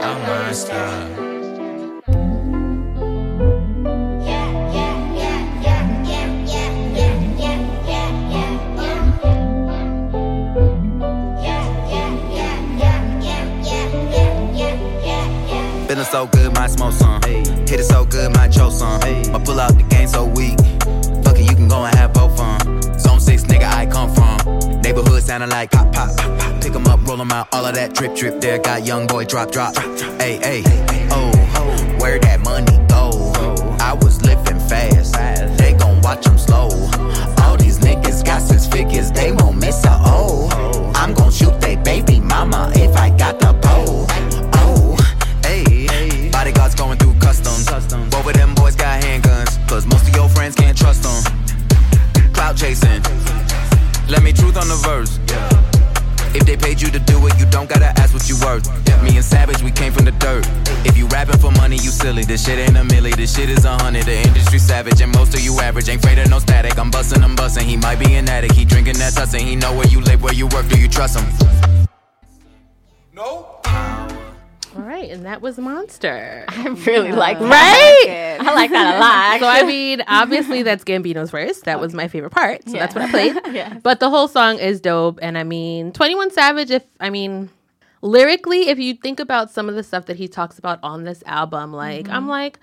a 0.00 0.18
monster. 0.24 1.33
Smoke 16.74 16.92
some. 16.92 17.22
Hit 17.22 17.80
it 17.80 17.84
so 17.84 18.04
good, 18.04 18.32
might 18.32 18.52
choke 18.52 18.72
some. 18.72 19.00
My 19.32 19.38
pull 19.38 19.60
out 19.60 19.76
the 19.76 19.84
game 19.84 20.08
so 20.08 20.26
weak. 20.26 20.58
Fuck 21.24 21.38
it, 21.38 21.48
you 21.48 21.54
can 21.54 21.68
go 21.68 21.84
and 21.84 21.94
have 21.94 22.12
both 22.12 22.36
fun. 22.36 22.82
Zone 22.98 23.20
6, 23.20 23.44
nigga, 23.44 23.68
I 23.70 23.86
come 23.86 24.10
from. 24.14 24.80
Neighborhood 24.82 25.22
sounding 25.22 25.50
like 25.50 25.70
pop, 25.70 25.92
pop, 25.92 26.16
pop, 26.16 26.38
pop. 26.38 26.62
Pick 26.62 26.74
'em 26.74 26.86
up, 26.86 27.00
roll 27.06 27.20
'em 27.20 27.32
out, 27.32 27.48
all 27.52 27.64
of 27.64 27.74
that 27.74 27.94
drip, 27.94 28.14
drip. 28.16 28.40
There 28.40 28.58
got 28.58 28.84
young 28.84 29.06
boy 29.06 29.24
drop, 29.24 29.50
drop. 29.50 29.76
Hey, 30.20 30.36
hey, 30.42 30.62
oh, 31.10 31.32
where 32.00 32.18
that 32.18 32.40
money 32.40 32.83
from 59.94 60.04
the 60.04 60.12
dirt. 60.12 60.44
If 60.86 60.98
you 60.98 61.06
rapping 61.08 61.38
for 61.38 61.50
money, 61.52 61.76
you 61.76 61.90
silly. 61.90 62.24
This 62.24 62.44
shit 62.44 62.58
ain't 62.58 62.76
a 62.76 62.82
milli, 62.82 63.14
this 63.16 63.34
shit 63.36 63.48
is 63.48 63.64
a 63.64 63.76
hundred. 63.78 64.04
The 64.04 64.16
industry 64.26 64.58
savage, 64.58 65.00
and 65.00 65.12
most 65.14 65.34
of 65.34 65.40
you 65.40 65.58
average. 65.60 65.88
Ain't 65.88 66.02
afraid 66.04 66.18
of 66.18 66.28
no 66.28 66.38
static. 66.38 66.78
I'm 66.78 66.90
bustin', 66.90 67.22
I'm 67.22 67.36
bustin'. 67.36 67.64
He 67.64 67.76
might 67.76 67.98
be 67.98 68.12
an 68.14 68.28
addict. 68.28 68.54
He 68.54 68.64
drinking 68.64 68.98
that 68.98 69.12
tussin'. 69.14 69.40
He 69.40 69.56
know 69.56 69.72
where 69.74 69.86
you 69.88 70.00
live, 70.00 70.22
where 70.22 70.34
you 70.34 70.46
work. 70.48 70.68
Do 70.68 70.78
you 70.78 70.88
trust 70.88 71.18
him? 71.18 71.24
All 74.76 74.82
right, 74.82 75.08
and 75.08 75.24
that 75.24 75.40
was 75.40 75.56
Monster. 75.56 76.44
I 76.48 76.66
really 76.86 77.12
like 77.12 77.38
that. 77.38 77.48
Right? 77.48 78.38
I 78.40 78.54
like 78.54 78.70
that 78.70 78.96
a 78.96 78.98
lot. 78.98 79.40
So 79.40 79.46
I 79.46 79.62
mean, 79.66 80.02
obviously 80.08 80.62
that's 80.64 80.82
Gambino's 80.82 81.30
verse. 81.30 81.60
That 81.60 81.80
was 81.80 81.94
my 81.94 82.08
favorite 82.08 82.30
part. 82.30 82.64
So 82.68 82.74
Yeah. 82.74 82.80
that's 82.80 82.94
what 82.94 83.04
I 83.04 83.10
played. 83.10 83.36
Yes. 83.54 83.80
But 83.84 84.00
the 84.00 84.10
whole 84.10 84.26
song 84.26 84.58
is 84.58 84.80
dope. 84.80 85.20
And 85.22 85.38
I 85.38 85.44
mean, 85.44 85.92
21 85.92 86.32
Savage, 86.32 86.70
if 86.72 86.82
I 86.98 87.10
mean 87.10 87.50
lyrically, 88.04 88.68
if 88.68 88.78
you 88.78 88.94
think 88.94 89.18
about 89.18 89.50
some 89.50 89.68
of 89.68 89.74
the 89.74 89.82
stuff 89.82 90.06
that 90.06 90.16
he 90.16 90.28
talks 90.28 90.58
about 90.58 90.78
on 90.82 91.04
this 91.04 91.22
album, 91.26 91.72
like 91.72 92.08
I'm 92.08 92.22
mm-hmm. 92.22 92.30
like, 92.30 92.58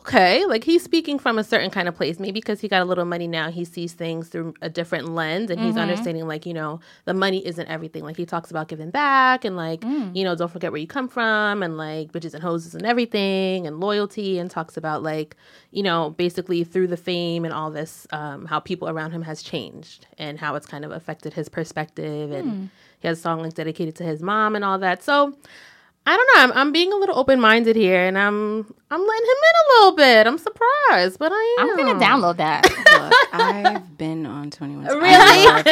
okay, 0.00 0.44
like 0.44 0.64
he's 0.64 0.82
speaking 0.82 1.18
from 1.18 1.38
a 1.38 1.42
certain 1.42 1.70
kind 1.70 1.88
of 1.88 1.96
place. 1.96 2.20
Maybe 2.20 2.40
because 2.40 2.60
he 2.60 2.68
got 2.68 2.82
a 2.82 2.84
little 2.84 3.04
money 3.04 3.26
now, 3.26 3.50
he 3.50 3.64
sees 3.64 3.92
things 3.92 4.28
through 4.28 4.54
a 4.62 4.68
different 4.68 5.08
lens 5.08 5.50
and 5.50 5.58
he's 5.58 5.70
mm-hmm. 5.70 5.78
understanding, 5.78 6.28
like, 6.28 6.46
you 6.46 6.54
know, 6.54 6.78
the 7.06 7.14
money 7.14 7.44
isn't 7.44 7.66
everything. 7.66 8.04
Like, 8.04 8.16
he 8.16 8.24
talks 8.24 8.50
about 8.50 8.68
giving 8.68 8.90
back 8.90 9.44
and, 9.44 9.56
like, 9.56 9.80
mm. 9.80 10.14
you 10.14 10.24
know, 10.24 10.36
don't 10.36 10.52
forget 10.52 10.70
where 10.70 10.80
you 10.80 10.86
come 10.86 11.08
from 11.08 11.62
and, 11.62 11.76
like, 11.76 12.12
bitches 12.12 12.34
and 12.34 12.42
hoses 12.42 12.74
and 12.74 12.86
everything 12.86 13.66
and 13.66 13.80
loyalty 13.80 14.38
and 14.38 14.48
talks 14.48 14.76
about, 14.76 15.02
like, 15.02 15.36
you 15.72 15.82
know, 15.82 16.10
basically 16.10 16.62
through 16.62 16.86
the 16.86 16.96
fame 16.96 17.44
and 17.44 17.52
all 17.52 17.70
this, 17.70 18.06
um, 18.12 18.46
how 18.46 18.60
people 18.60 18.88
around 18.88 19.10
him 19.10 19.22
has 19.22 19.42
changed 19.42 20.06
and 20.18 20.38
how 20.38 20.54
it's 20.54 20.66
kind 20.66 20.84
of 20.84 20.92
affected 20.92 21.32
his 21.32 21.48
perspective. 21.48 22.30
And 22.30 22.50
hmm. 22.50 22.66
He 23.00 23.08
has 23.08 23.18
a 23.18 23.22
song, 23.22 23.42
like, 23.42 23.54
dedicated 23.54 23.94
to 23.96 24.04
his 24.04 24.22
mom 24.22 24.54
and 24.56 24.64
all 24.64 24.78
that. 24.78 25.02
So, 25.02 25.34
I 26.06 26.16
don't 26.16 26.28
know. 26.34 26.42
I'm, 26.42 26.52
I'm 26.68 26.72
being 26.72 26.90
a 26.92 26.96
little 26.96 27.18
open 27.18 27.38
minded 27.38 27.76
here, 27.76 28.06
and 28.06 28.16
I'm 28.16 28.60
I'm 28.90 29.00
letting 29.06 29.24
him 29.26 29.36
in 29.44 29.54
a 29.60 29.64
little 29.84 29.96
bit. 29.96 30.26
I'm 30.26 30.38
surprised, 30.38 31.18
but 31.18 31.30
I 31.34 31.56
am. 31.60 31.70
I'm 31.70 31.76
gonna 31.76 32.00
download 32.00 32.38
that. 32.38 32.64
Look, 32.70 33.34
I've 33.40 33.98
been 33.98 34.24
on 34.24 34.50
21 34.50 34.86
Really? 34.86 35.04
I 35.06 35.62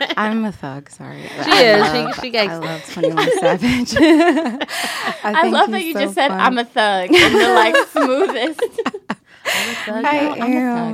love- 0.00 0.12
I'm 0.16 0.44
a 0.46 0.50
thug, 0.50 0.90
sorry. 0.90 1.22
She 1.22 1.28
I 1.38 1.62
is. 1.62 1.86
She- 1.92 2.02
love- 2.02 2.14
she 2.20 2.32
gangsta. 2.32 2.48
I 2.50 2.56
love 2.58 2.92
21 2.92 3.38
Savage. 3.38 3.94
I, 4.00 5.46
I 5.46 5.48
love 5.50 5.70
that 5.70 5.84
you 5.84 5.92
uh, 5.94 5.98
so 5.98 6.04
just 6.06 6.14
said 6.16 6.28
fun. 6.28 6.40
I'm 6.40 6.58
a 6.58 6.64
thug 6.64 7.10
in 7.12 7.32
the 7.32 7.48
like 7.54 7.76
smoothest. 7.88 8.60
I 9.46 10.36
I'm 10.40 10.42
a 10.42 10.44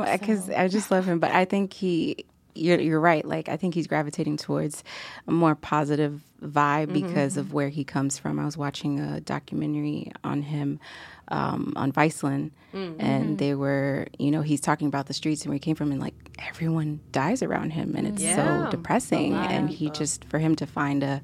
am 0.07 0.19
because 0.21 0.45
so. 0.47 0.55
I 0.55 0.69
just 0.69 0.91
love 0.91 1.07
him. 1.07 1.21
But 1.21 1.31
I 1.33 1.45
think 1.47 1.73
he, 1.73 2.27
you're 2.55 2.81
you're 2.81 3.01
right. 3.01 3.25
Like 3.25 3.49
I 3.49 3.57
think 3.57 3.75
he's 3.75 3.87
gravitating 3.87 4.37
towards 4.37 4.85
a 5.27 5.31
more 5.33 5.55
positive 5.55 6.23
vibe 6.43 6.87
mm-hmm, 6.87 7.07
because 7.07 7.37
of 7.37 7.47
mm-hmm. 7.47 7.55
where 7.55 7.69
he 7.69 7.85
comes 7.85 8.19
from. 8.19 8.39
I 8.39 8.45
was 8.45 8.57
watching 8.57 9.01
a 9.01 9.21
documentary 9.21 10.13
on 10.25 10.43
him 10.43 10.81
um, 11.29 11.73
on 11.77 11.93
Viceland, 11.93 12.51
mm, 12.75 12.97
and 12.99 13.25
mm-hmm. 13.25 13.37
they 13.37 13.55
were, 13.55 14.09
you 14.19 14.31
know, 14.31 14.43
he's 14.43 14.61
talking 14.61 14.89
about 14.89 15.07
the 15.07 15.15
streets 15.15 15.43
and 15.43 15.51
where 15.51 15.55
he 15.55 15.61
came 15.61 15.77
from, 15.77 15.93
and 15.93 16.01
like 16.01 16.15
everyone 16.49 17.01
dies 17.13 17.43
around 17.43 17.71
him, 17.71 17.95
and 17.97 18.07
it's 18.07 18.23
Yeah. 18.23 18.65
so 18.65 18.71
depressing. 18.71 19.35
And 19.35 19.71
he 19.71 19.91
just 19.91 20.25
for 20.25 20.39
him 20.39 20.57
to 20.57 20.67
find 20.67 21.03
a, 21.03 21.23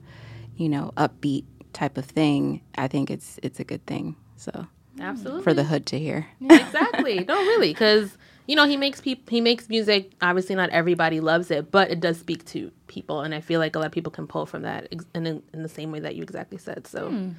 you 0.56 0.68
know, 0.68 0.92
upbeat 0.96 1.44
type 1.72 1.98
of 1.98 2.04
thing, 2.04 2.62
I 2.76 2.88
think 2.88 3.10
it's 3.10 3.38
it's 3.42 3.60
a 3.60 3.64
good 3.64 3.84
thing. 3.86 4.16
So 4.36 4.66
Absolutely. 5.00 5.42
for 5.42 5.54
the 5.54 5.64
hood 5.64 5.86
to 5.86 5.98
hear. 5.98 6.26
exactly. 6.40 7.24
No, 7.26 7.34
really, 7.34 7.72
because 7.72 8.16
you 8.46 8.56
know 8.56 8.66
he 8.66 8.76
makes 8.76 9.00
people 9.00 9.24
he 9.28 9.40
makes 9.40 9.68
music. 9.68 10.12
Obviously, 10.20 10.54
not 10.54 10.70
everybody 10.70 11.20
loves 11.20 11.50
it, 11.50 11.70
but 11.70 11.90
it 11.90 12.00
does 12.00 12.18
speak 12.18 12.44
to 12.46 12.70
people, 12.86 13.20
and 13.20 13.34
I 13.34 13.40
feel 13.40 13.60
like 13.60 13.76
a 13.76 13.78
lot 13.78 13.86
of 13.86 13.92
people 13.92 14.12
can 14.12 14.26
pull 14.26 14.46
from 14.46 14.62
that 14.62 14.88
ex- 14.92 15.06
in 15.14 15.26
in 15.26 15.62
the 15.62 15.68
same 15.68 15.92
way 15.92 16.00
that 16.00 16.14
you 16.16 16.22
exactly 16.22 16.58
said. 16.58 16.86
So. 16.86 17.08
Hmm. 17.08 17.30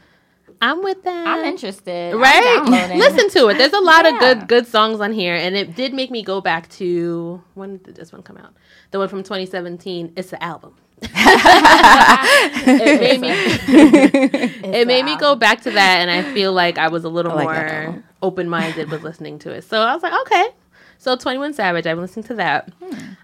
I'm 0.61 0.81
with 0.81 1.03
that. 1.03 1.27
I'm 1.27 1.43
interested. 1.43 2.13
I'm 2.13 2.21
Right? 2.21 2.93
Listen 2.95 3.29
to 3.31 3.49
it. 3.49 3.57
There's 3.57 3.73
a 3.73 3.81
lot 3.81 4.05
of 4.05 4.17
good 4.19 4.47
good 4.47 4.65
songs 4.65 5.01
on 5.01 5.11
here, 5.11 5.35
and 5.35 5.55
it 5.55 5.75
did 5.75 5.93
make 5.93 6.09
me 6.09 6.23
go 6.23 6.39
back 6.41 6.69
to 6.69 7.43
when 7.53 7.77
did 7.77 7.95
this 7.95 8.11
one 8.13 8.23
come 8.23 8.37
out? 8.37 8.53
The 8.91 8.99
one 8.99 9.09
from 9.09 9.23
2017. 9.23 10.13
It's 10.15 10.29
the 10.31 10.41
album. 10.41 10.75
it 11.03 11.11
made 12.99 13.21
me 13.21 13.29
it 14.73 14.87
made 14.87 15.05
me 15.05 15.15
go 15.17 15.35
back 15.35 15.61
to 15.61 15.71
that, 15.71 15.97
and 15.99 16.09
I 16.09 16.23
feel 16.33 16.53
like 16.53 16.79
I 16.79 16.87
was 16.87 17.03
a 17.03 17.09
little 17.09 17.35
like 17.35 17.45
more 17.45 18.03
open 18.23 18.49
minded 18.49 18.89
with 18.89 19.03
listening 19.03 19.37
to 19.39 19.51
it. 19.51 19.63
So 19.63 19.79
I 19.79 19.93
was 19.93 20.01
like, 20.01 20.13
okay. 20.21 20.47
So 20.99 21.15
21 21.15 21.53
Savage, 21.53 21.85
I've 21.85 21.95
been 21.95 22.01
listening 22.01 22.25
to 22.25 22.33
that. 22.35 22.69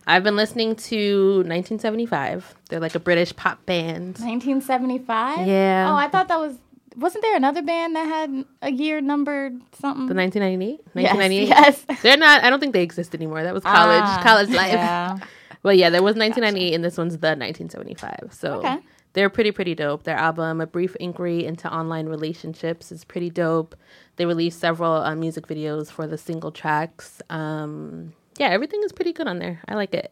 I've 0.08 0.24
been 0.24 0.36
listening 0.36 0.76
to 0.76 1.38
1975. 1.38 2.56
They're 2.70 2.80
like 2.80 2.96
a 2.96 3.00
British 3.00 3.36
pop 3.36 3.66
band. 3.66 4.20
1975. 4.20 5.48
Yeah. 5.48 5.90
Oh, 5.92 5.96
I 5.96 6.08
thought 6.08 6.28
that 6.28 6.40
was. 6.40 6.56
Wasn't 6.96 7.24
there 7.24 7.36
another 7.36 7.64
band 7.64 7.96
that 7.96 8.06
had 8.06 8.46
a 8.62 8.72
year 8.72 9.02
numbered 9.02 9.54
something? 9.80 10.06
The 10.06 10.14
1998? 10.14 10.82
Yes, 10.94 11.16
1998? 11.16 11.48
Yes. 11.50 12.02
They're 12.04 12.18
not, 12.18 12.44
I 12.44 12.52
don't 12.52 12.60
think 12.60 12.74
they 12.74 12.84
exist 12.84 13.16
anymore. 13.16 13.42
That 13.42 13.54
was 13.56 13.64
college, 13.64 14.04
Ah, 14.04 14.20
college 14.24 14.50
life. 14.50 14.74
Yeah. 14.74 15.18
But 15.64 15.78
yeah, 15.78 15.90
there 15.90 16.04
was 16.04 16.18
1998 16.18 16.74
and 16.76 16.84
this 16.84 16.98
one's 16.98 17.14
the 17.18 17.30
1975. 17.38 18.34
So 18.34 18.56
Okay. 18.56 18.80
They're 19.14 19.30
pretty, 19.30 19.52
pretty 19.52 19.76
dope. 19.76 20.04
Their 20.04 20.18
album, 20.18 20.60
A 20.60 20.68
Brief 20.68 20.96
Inquiry 20.96 21.46
into 21.46 21.72
Online 21.72 22.08
Relationships, 22.08 22.92
is 22.92 23.06
pretty 23.06 23.30
dope. 23.30 23.76
They 24.16 24.26
released 24.26 24.60
several 24.60 24.94
uh, 24.94 25.16
music 25.16 25.48
videos 25.48 25.92
for 25.92 26.08
the 26.08 26.18
single 26.18 26.52
tracks. 26.52 27.22
Um, 27.30 28.14
yeah, 28.38 28.48
everything 28.48 28.82
is 28.84 28.92
pretty 28.92 29.14
good 29.14 29.28
on 29.28 29.40
there. 29.40 29.62
I 29.68 29.76
like 29.76 29.94
it. 29.94 30.12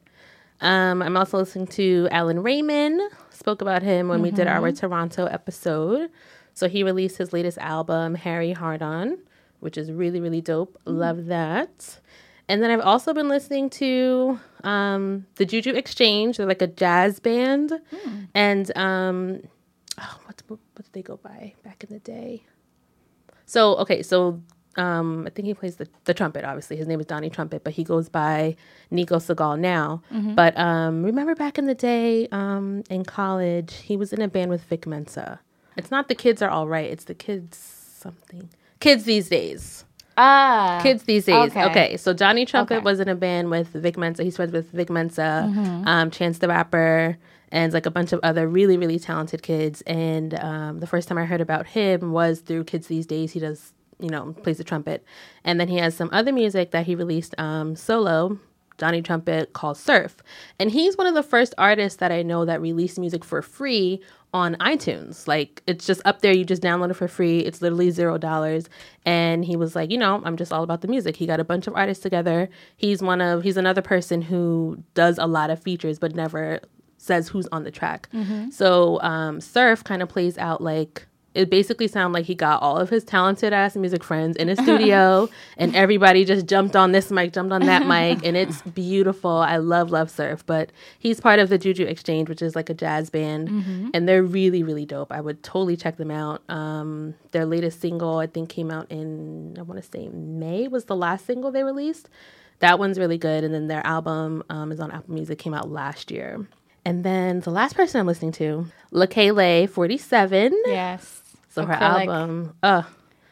Um, 0.62 1.02
I'm 1.02 1.18
also 1.18 1.40
listening 1.40 1.68
to 1.68 2.08
Allan 2.12 2.44
Rayman. 2.44 3.10
Spoke 3.32 3.62
about 3.62 3.82
him 3.82 4.08
when 4.08 4.22
we 4.22 4.30
did 4.30 4.46
our 4.48 4.72
Toronto 4.72 5.26
episode. 5.26 6.12
So 6.54 6.70
he 6.70 6.84
released 6.84 7.18
his 7.18 7.34
latest 7.34 7.58
album, 7.58 8.14
Harry 8.14 8.52
Hardon, 8.52 9.18
which 9.60 9.78
is 9.78 9.92
really, 9.92 10.20
really 10.20 10.42
dope. 10.42 10.78
Love 10.86 11.26
that. 11.26 12.00
And 12.48 12.62
then 12.62 12.72
I've 12.72 12.82
also 12.82 13.14
been 13.14 13.30
listening 13.30 13.70
to 13.72 14.40
um, 14.64 15.26
the 15.36 15.46
Juju 15.46 15.74
Exchange. 15.74 16.38
They're 16.38 16.46
like 16.46 16.62
a 16.62 16.68
jazz 16.68 17.20
band. 17.20 17.72
And 18.34 18.76
um, 18.78 19.42
oh, 20.00 20.20
what, 20.26 20.42
what 20.48 20.60
did 20.76 20.92
they 20.94 21.02
go 21.02 21.18
by 21.18 21.54
back 21.64 21.84
in 21.84 21.94
the 21.94 22.00
day? 22.00 22.44
So, 23.46 23.76
okay, 23.78 24.02
so 24.02 24.42
um, 24.78 25.26
I 25.28 25.30
think 25.30 25.46
he 25.46 25.54
plays 25.54 25.76
the, 25.76 25.88
the 26.06 26.14
trumpet, 26.14 26.46
obviously. 26.46 26.78
His 26.78 26.88
name 26.88 27.00
is 27.00 27.06
Donnie 27.06 27.30
Trumpet, 27.30 27.64
but 27.64 27.74
he 27.74 27.84
goes 27.84 28.10
by 28.10 28.56
Nico 28.90 29.18
Segal 29.18 29.60
now. 29.60 30.02
But 30.36 30.58
um, 30.58 31.04
remember 31.04 31.36
back 31.36 31.58
in 31.58 31.66
the 31.66 31.76
day 31.76 32.28
um, 32.32 32.84
in 32.90 33.04
college, 33.04 33.76
he 33.76 33.98
was 33.98 34.14
in 34.14 34.22
a 34.22 34.28
band 34.28 34.50
with 34.50 34.64
Vic 34.64 34.88
Mensa. 34.88 35.40
It's 35.78 35.92
not 35.92 36.08
the 36.08 36.16
kids 36.16 36.42
are 36.42 36.50
all 36.50 36.68
right, 36.68 36.90
it's 36.90 37.06
the 37.06 37.14
kids 37.16 37.58
something. 37.58 38.50
Kids 38.80 39.04
these 39.04 39.30
days. 39.30 39.86
Ah. 40.24 40.80
Kids 40.84 41.04
these 41.04 41.26
days. 41.26 41.50
Okay. 41.52 41.66
okay. 41.66 41.98
so 41.98 42.14
Donnie 42.14 42.46
Trumpet 42.46 42.76
Okay. 42.78 42.84
was 42.84 43.00
in 43.00 43.08
a 43.10 43.16
band 43.16 43.50
with 43.50 43.70
Vic 43.70 43.98
Mensa. 43.98 44.24
He's 44.24 44.36
friends 44.36 44.52
with 44.52 44.70
Vic 44.72 44.90
Mensa, 44.90 45.52
um, 45.86 46.12
Chance 46.12 46.38
the 46.40 46.48
Rapper, 46.48 47.18
and 47.52 47.74
like 47.74 47.86
a 47.88 47.92
bunch 47.92 48.14
of 48.14 48.20
other 48.24 48.48
really, 48.48 48.78
really 48.78 49.00
talented 49.00 49.42
kids. 49.42 49.82
And 49.88 50.34
um, 50.36 50.80
the 50.80 50.88
first 50.88 51.08
time 51.08 51.18
I 51.18 51.26
heard 51.26 51.42
about 51.42 51.66
him 51.68 52.12
was 52.12 52.40
through 52.42 52.66
Kids 52.66 52.88
These 52.88 53.06
Days. 53.08 53.32
He 53.32 53.40
does, 53.40 53.74
you 54.00 54.10
know, 54.10 54.34
plays 54.44 54.58
the 54.58 54.64
trumpet. 54.64 55.04
And 55.44 55.60
then 55.60 55.68
he 55.68 55.78
has 55.78 55.96
some 55.96 56.10
other 56.14 56.32
music 56.32 56.72
that 56.72 56.86
he 56.86 56.94
released 56.96 57.34
um, 57.40 57.76
solo. 57.76 58.40
Donnie 58.82 59.04
Trumpet 59.04 59.54
called 59.54 59.78
Surf. 59.78 60.18
And 60.58 60.72
he's 60.72 60.98
one 60.98 61.06
of 61.06 61.14
the 61.14 61.22
first 61.22 61.54
artists 61.60 62.00
that 62.00 62.12
I 62.12 62.24
know 62.24 62.46
that 62.46 62.60
released 62.60 62.98
music 62.98 63.24
for 63.24 63.44
free 63.44 64.02
on 64.34 64.56
iTunes. 64.56 65.28
Like 65.28 65.62
it's 65.68 65.86
just 65.86 66.02
up 66.04 66.22
there, 66.22 66.34
you 66.34 66.44
just 66.44 66.64
download 66.64 66.90
it 66.90 66.96
for 66.96 67.08
free. 67.08 67.42
It's 67.42 67.62
literally 67.62 67.92
zero 67.92 68.18
dollars. 68.18 68.70
And 69.06 69.46
he 69.46 69.56
was 69.56 69.76
like, 69.76 69.92
you 69.92 70.00
know, 70.00 70.20
I'm 70.26 70.36
just 70.36 70.52
all 70.52 70.64
about 70.64 70.82
the 70.82 70.88
music. 70.88 71.16
He 71.16 71.28
got 71.28 71.40
a 71.40 71.44
bunch 71.44 71.68
of 71.68 71.76
artists 71.76 72.02
together. 72.02 72.50
He's 72.76 73.04
one 73.04 73.22
of 73.22 73.44
he's 73.44 73.56
another 73.56 73.84
person 73.84 74.24
who 74.24 74.84
does 74.96 75.20
a 75.20 75.28
lot 75.28 75.52
of 75.52 75.62
features 75.62 76.00
but 76.00 76.16
never 76.16 76.60
says 76.98 77.28
who's 77.28 77.48
on 77.52 77.64
the 77.64 77.72
track. 77.72 78.10
So 78.52 79.00
um, 79.02 79.42
Surf 79.42 79.84
kind 79.84 80.02
of 80.02 80.10
plays 80.10 80.40
out 80.40 80.60
like 80.62 81.06
it 81.34 81.50
basically 81.50 81.88
sounded 81.88 82.14
like 82.14 82.26
he 82.26 82.36
got 82.36 82.62
all 82.62 82.78
of 82.78 82.90
his 82.90 83.04
talented 83.04 83.54
ass 83.54 83.76
music 83.76 84.04
friends 84.04 84.36
in 84.38 84.50
a 84.50 84.56
studio 84.64 85.30
and 85.58 85.76
everybody 85.76 86.26
just 86.26 86.46
jumped 86.46 86.76
on 86.76 86.92
this 86.92 87.10
mic, 87.10 87.32
jumped 87.34 87.54
on 87.54 87.66
that 87.66 87.88
mic, 87.88 88.26
and 88.26 88.36
it's 88.36 88.62
beautiful. 88.74 89.32
I 89.32 89.58
love 89.58 89.92
Love 89.92 90.12
Surf, 90.12 90.46
but 90.46 90.72
he's 91.00 91.20
part 91.22 91.40
of 91.40 91.50
the 91.50 91.58
Juju 91.58 91.86
Exchange, 91.86 92.28
which 92.28 92.42
is 92.42 92.56
like 92.56 92.70
a 92.70 92.74
jazz 92.74 93.10
band, 93.10 93.50
and 93.94 94.08
they're 94.08 94.24
really, 94.24 94.64
really 94.64 94.86
dope. 94.86 95.12
I 95.12 95.22
would 95.22 95.42
totally 95.44 95.78
check 95.78 95.98
them 95.98 96.12
out. 96.12 96.42
Um, 96.50 97.16
their 97.32 97.46
latest 97.46 97.80
single, 97.80 98.18
I 98.18 98.28
think, 98.28 98.50
came 98.50 98.70
out 98.72 98.92
in, 98.92 99.56
I 99.58 99.62
want 99.62 99.82
to 99.82 99.90
say 99.90 100.10
May, 100.10 100.68
was 100.68 100.86
the 100.86 100.96
last 100.96 101.26
single 101.26 101.52
they 101.52 101.64
released. 101.64 102.10
That 102.60 102.78
one's 102.78 103.00
really 103.00 103.18
good. 103.18 103.44
And 103.44 103.54
then 103.54 103.68
their 103.68 103.86
album 103.86 104.44
um, 104.50 104.72
is 104.72 104.80
on 104.80 104.92
Apple 104.92 105.14
Music, 105.14 105.40
came 105.40 105.54
out 105.54 105.70
last 105.70 106.12
year. 106.12 106.48
And 106.86 107.04
then 107.04 107.42
the 107.42 107.52
last 107.52 107.76
person 107.76 108.00
I'm 108.00 108.08
listening 108.08 108.32
to, 108.34 108.68
Leikeli47. 108.92 110.52
Yes. 110.66 111.21
So 111.52 111.66
her 111.66 111.74
Acrylic. 111.74 112.08
album, 112.08 112.56
uh, 112.64 112.84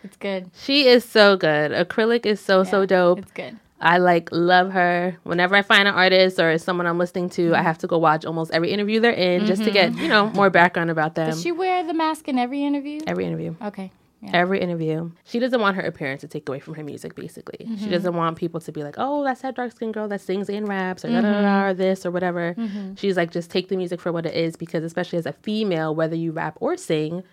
It's 0.03 0.17
good. 0.17 0.51
she 0.53 0.88
is 0.88 1.03
so 1.03 1.36
good. 1.38 1.71
Acrylic 1.71 2.25
is 2.25 2.39
so 2.39 2.63
so 2.63 2.86
dope. 2.86 3.19
It's 3.19 3.32
good. 3.32 3.58
I 3.82 3.97
like 3.97 4.27
love 4.34 4.71
her. 4.71 5.17
Whenever 5.23 5.55
I 5.55 5.62
find 5.62 5.88
an 5.88 5.93
artist 5.95 6.38
or 6.38 6.58
someone 6.58 6.86
I'm 6.86 6.97
listening 6.97 7.29
to, 7.32 7.41
Mm-hmm. 7.47 7.55
I 7.55 7.63
have 7.63 7.77
to 7.79 7.88
go 7.88 7.97
watch 7.97 8.25
almost 8.25 8.51
every 8.51 8.71
interview 8.71 8.99
they're 8.99 9.12
in 9.13 9.45
just 9.45 9.63
to 9.63 9.71
get 9.71 9.95
you 9.95 10.10
know 10.10 10.29
more 10.32 10.49
background 10.49 10.89
about 10.89 11.15
them. 11.15 11.29
Does 11.32 11.41
she 11.41 11.51
wear 11.53 11.84
the 11.88 11.93
mask 11.93 12.27
in 12.27 12.38
every 12.38 12.63
interview? 12.63 12.99
every 13.08 13.25
interview, 13.25 13.55
Okay. 13.63 13.91
Yeah. 14.21 14.32
every 14.34 14.60
interview. 14.60 15.12
She 15.23 15.39
doesn't 15.39 15.62
want 15.62 15.77
her 15.77 15.82
appearance 15.82 16.19
to 16.21 16.27
take 16.27 16.49
away 16.49 16.60
from 16.60 16.73
her 16.73 16.84
music. 16.84 17.15
Basically, 17.15 17.65
Mm-hmm. 17.65 17.77
she 17.82 17.89
doesn't 17.89 18.13
want 18.13 18.36
people 18.38 18.60
to 18.60 18.71
be 18.73 18.84
like, 18.84 18.95
"Oh, 18.97 19.23
that's 19.23 19.43
that 19.43 19.55
dark 19.55 19.71
skinned 19.71 19.93
girl 19.93 20.10
that 20.10 20.19
sings 20.19 20.49
and 20.49 20.67
raps," 20.67 21.05
or 21.05 21.10
da 21.10 21.21
da 21.21 21.41
da, 21.41 21.65
or 21.67 21.73
this 21.73 22.05
or 22.05 22.12
whatever. 22.12 22.53
Mm-hmm. 22.58 22.95
She's 22.95 23.15
like, 23.15 23.32
just 23.32 23.49
take 23.49 23.69
the 23.69 23.77
music 23.77 24.01
for 24.01 24.12
what 24.12 24.25
it 24.25 24.34
is 24.34 24.58
because, 24.58 24.84
especially 24.84 25.19
as 25.19 25.25
a 25.25 25.32
female, 25.32 25.95
whether 25.95 26.17
you 26.17 26.34
rap 26.34 26.58
or 26.60 26.75
sing, 26.75 27.23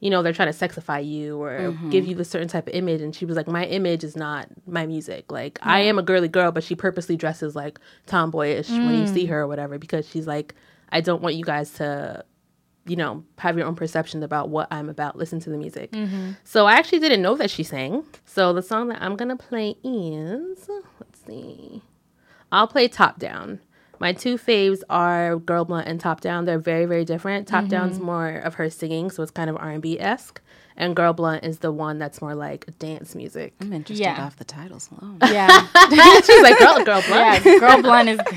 you 0.00 0.10
know, 0.10 0.22
they're 0.22 0.32
trying 0.32 0.52
to 0.52 0.58
sexify 0.58 1.04
you 1.04 1.40
or 1.40 1.58
mm-hmm. 1.58 1.90
give 1.90 2.06
you 2.06 2.18
a 2.18 2.24
certain 2.24 2.48
type 2.48 2.68
of 2.68 2.74
image. 2.74 3.00
And 3.00 3.14
she 3.14 3.24
was 3.24 3.36
like, 3.36 3.46
my 3.46 3.64
image 3.64 4.04
is 4.04 4.16
not 4.16 4.48
my 4.66 4.86
music. 4.86 5.32
Like, 5.32 5.58
I 5.62 5.80
am 5.80 5.98
a 5.98 6.02
girly 6.02 6.28
girl, 6.28 6.52
but 6.52 6.64
she 6.64 6.74
purposely 6.74 7.16
dresses 7.16 7.56
like 7.56 7.80
tomboyish 8.06 8.68
when 8.68 8.98
you 8.98 9.06
see 9.06 9.26
mm. 9.26 9.30
her 9.30 9.40
or 9.42 9.46
whatever 9.46 9.78
because 9.78 10.08
she's 10.08 10.26
like, 10.26 10.54
I 10.90 11.00
don't 11.00 11.22
want 11.22 11.34
you 11.34 11.44
guys 11.44 11.72
to 11.74 12.24
you 12.86 12.96
know, 12.96 13.24
have 13.38 13.58
your 13.58 13.66
own 13.66 13.74
perception 13.74 14.22
about 14.22 14.48
what 14.48 14.68
I'm 14.70 14.88
about. 14.88 15.16
Listen 15.16 15.40
to 15.40 15.50
the 15.50 15.58
music. 15.58 15.90
Mm-hmm. 15.90 16.32
So 16.44 16.66
I 16.66 16.74
actually 16.74 17.00
didn't 17.00 17.20
know 17.20 17.34
that 17.34 17.50
she 17.50 17.62
sang. 17.62 18.04
So 18.24 18.52
the 18.52 18.62
song 18.62 18.88
that 18.88 19.02
I'm 19.02 19.16
gonna 19.16 19.36
play 19.36 19.76
is 19.82 20.68
let's 21.00 21.24
see. 21.26 21.82
I'll 22.52 22.68
play 22.68 22.86
Top 22.86 23.18
Down. 23.18 23.60
My 23.98 24.12
two 24.12 24.36
faves 24.38 24.82
are 24.90 25.36
Girl 25.36 25.64
Blunt 25.64 25.88
and 25.88 25.98
Top 26.00 26.20
Down. 26.20 26.44
They're 26.44 26.58
very, 26.58 26.84
very 26.86 27.04
different. 27.04 27.48
Top 27.48 27.60
mm-hmm. 27.62 27.68
Down's 27.70 27.98
more 28.00 28.28
of 28.28 28.54
her 28.54 28.68
singing, 28.70 29.10
so 29.10 29.22
it's 29.22 29.30
kind 29.30 29.48
of 29.50 29.56
R 29.56 29.70
and 29.70 29.82
B 29.82 29.98
esque, 29.98 30.40
and 30.76 30.94
Girl 30.94 31.12
Blunt 31.12 31.44
is 31.44 31.58
the 31.60 31.72
one 31.72 31.98
that's 31.98 32.20
more 32.20 32.34
like 32.34 32.66
dance 32.78 33.14
music. 33.14 33.54
I'm 33.60 33.72
interested 33.72 34.04
Yeah. 34.04 34.22
off 34.24 34.36
the 34.36 34.44
titles 34.44 34.90
alone. 35.00 35.18
Yeah. 35.22 35.48
She's 36.22 36.42
like 36.42 36.58
Girl, 36.58 36.84
Girl 36.84 37.02
Blunt. 37.06 37.44
yeah. 37.44 37.58
Girl 37.58 37.82
Blunt 37.82 38.08
is. 38.10 38.20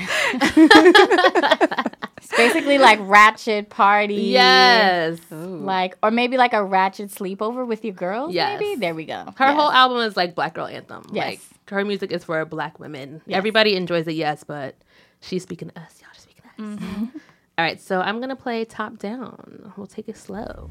it's 2.16 2.36
basically 2.36 2.78
like 2.78 2.98
ratchet 3.02 3.68
party. 3.68 4.14
Yes. 4.14 5.18
Like, 5.30 5.96
or 6.02 6.10
maybe 6.10 6.36
like 6.38 6.52
a 6.54 6.64
ratchet 6.64 7.10
sleepover 7.10 7.66
with 7.66 7.84
your 7.84 7.94
girls. 7.94 8.32
Yes. 8.32 8.58
Maybe. 8.60 8.76
There 8.80 8.94
we 8.94 9.04
go. 9.04 9.24
Her 9.36 9.46
Yes. 9.46 9.56
whole 9.56 9.70
album 9.70 9.98
is 9.98 10.16
like 10.16 10.34
Black 10.34 10.54
Girl 10.54 10.66
Anthem. 10.66 11.04
Yes. 11.12 11.26
Like 11.26 11.40
her 11.68 11.84
music 11.84 12.10
is 12.12 12.24
for 12.24 12.42
black 12.46 12.80
women. 12.80 13.20
Yes. 13.26 13.36
Everybody 13.36 13.76
enjoys 13.76 14.06
it, 14.08 14.14
yes, 14.14 14.42
but 14.44 14.74
she's 15.20 15.42
speaking 15.42 15.68
to 15.70 15.80
us. 15.80 16.00
Y'all 16.00 16.10
just 16.12 16.24
speaking 16.24 16.42
to 16.42 16.62
us. 16.62 16.78
Mm-hmm. 16.80 17.04
All 17.58 17.64
right, 17.64 17.80
so 17.80 18.00
I'm 18.00 18.20
gonna 18.20 18.36
play 18.36 18.64
top 18.64 18.98
down. 18.98 19.72
We'll 19.76 19.86
take 19.86 20.08
it 20.08 20.16
slow. 20.16 20.70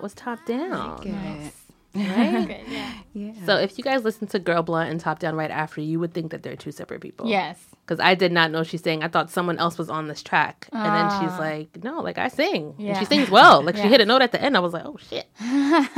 That 0.00 0.02
was 0.02 0.14
top 0.14 0.44
down. 0.46 0.98
Good. 1.02 1.52
Right? 1.92 2.64
yeah. 2.68 2.92
Yeah. 3.12 3.32
So 3.44 3.56
if 3.56 3.76
you 3.76 3.82
guys 3.84 4.02
listen 4.04 4.28
to 4.28 4.38
Girl 4.38 4.62
Blunt 4.62 4.90
and 4.90 5.00
Top 5.00 5.18
Down 5.18 5.34
right 5.34 5.50
after, 5.50 5.80
you 5.80 5.98
would 6.00 6.14
think 6.14 6.30
that 6.30 6.42
they're 6.44 6.54
two 6.56 6.70
separate 6.70 7.00
people. 7.00 7.26
Yes. 7.28 7.58
Because 7.84 7.98
I 7.98 8.14
did 8.14 8.30
not 8.30 8.52
know 8.52 8.62
she's 8.62 8.80
sang. 8.82 9.02
I 9.02 9.08
thought 9.08 9.28
someone 9.30 9.58
else 9.58 9.76
was 9.76 9.90
on 9.90 10.06
this 10.06 10.22
track. 10.22 10.68
And 10.72 10.84
then 10.94 11.10
she's 11.20 11.32
Ah. 11.32 11.38
like, 11.40 11.82
no, 11.82 12.00
like 12.00 12.16
I 12.16 12.28
sing. 12.28 12.74
And 12.78 12.86
Yeah. 12.86 12.98
she 13.00 13.04
sings 13.06 13.28
well. 13.28 13.60
Like 13.62 13.74
she 13.76 13.82
hit 13.82 14.00
a 14.00 14.04
note 14.12 14.22
at 14.22 14.30
the 14.30 14.40
end. 14.40 14.56
I 14.56 14.60
was 14.60 14.72
like, 14.72 14.84
oh 14.86 14.96
shit. 15.10 15.26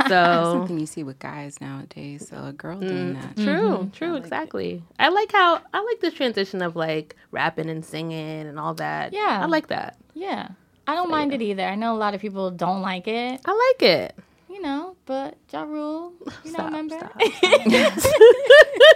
so 0.07 0.53
Something 0.57 0.79
you 0.79 0.87
see 0.87 1.03
with 1.03 1.19
guys 1.19 1.61
nowadays. 1.61 2.27
So 2.27 2.43
a 2.43 2.51
girl 2.53 2.79
doing 2.79 3.13
that. 3.13 3.35
True, 3.37 3.91
true, 3.93 4.15
exactly. 4.15 4.83
I 4.97 5.09
like 5.09 5.31
how 5.31 5.61
I 5.73 5.81
like 5.83 5.99
the 6.01 6.09
transition 6.11 6.61
of 6.63 6.75
like 6.75 7.15
rapping 7.31 7.69
and 7.69 7.85
singing 7.85 8.47
and 8.47 8.59
all 8.59 8.73
that. 8.75 9.13
Yeah. 9.13 9.39
I 9.43 9.45
like 9.45 9.67
that. 9.67 9.97
Yeah. 10.15 10.49
I 10.87 10.95
don't 10.95 11.09
mind 11.09 11.33
it 11.33 11.41
either. 11.41 11.63
I 11.63 11.75
know 11.75 11.93
a 11.95 11.97
lot 11.97 12.13
of 12.13 12.21
people 12.21 12.51
don't 12.51 12.81
like 12.81 13.07
it, 13.07 13.39
I 13.45 13.51
like 13.79 13.81
it. 13.89 14.15
you 14.49 14.61
know, 14.61 14.95
but 15.05 15.37
Ja 15.51 15.63
Rule, 15.63 16.13
you 16.43 16.51
know, 16.51 16.57
Stop, 16.59 16.65
remember? 16.67 16.97
stop, 16.97 17.21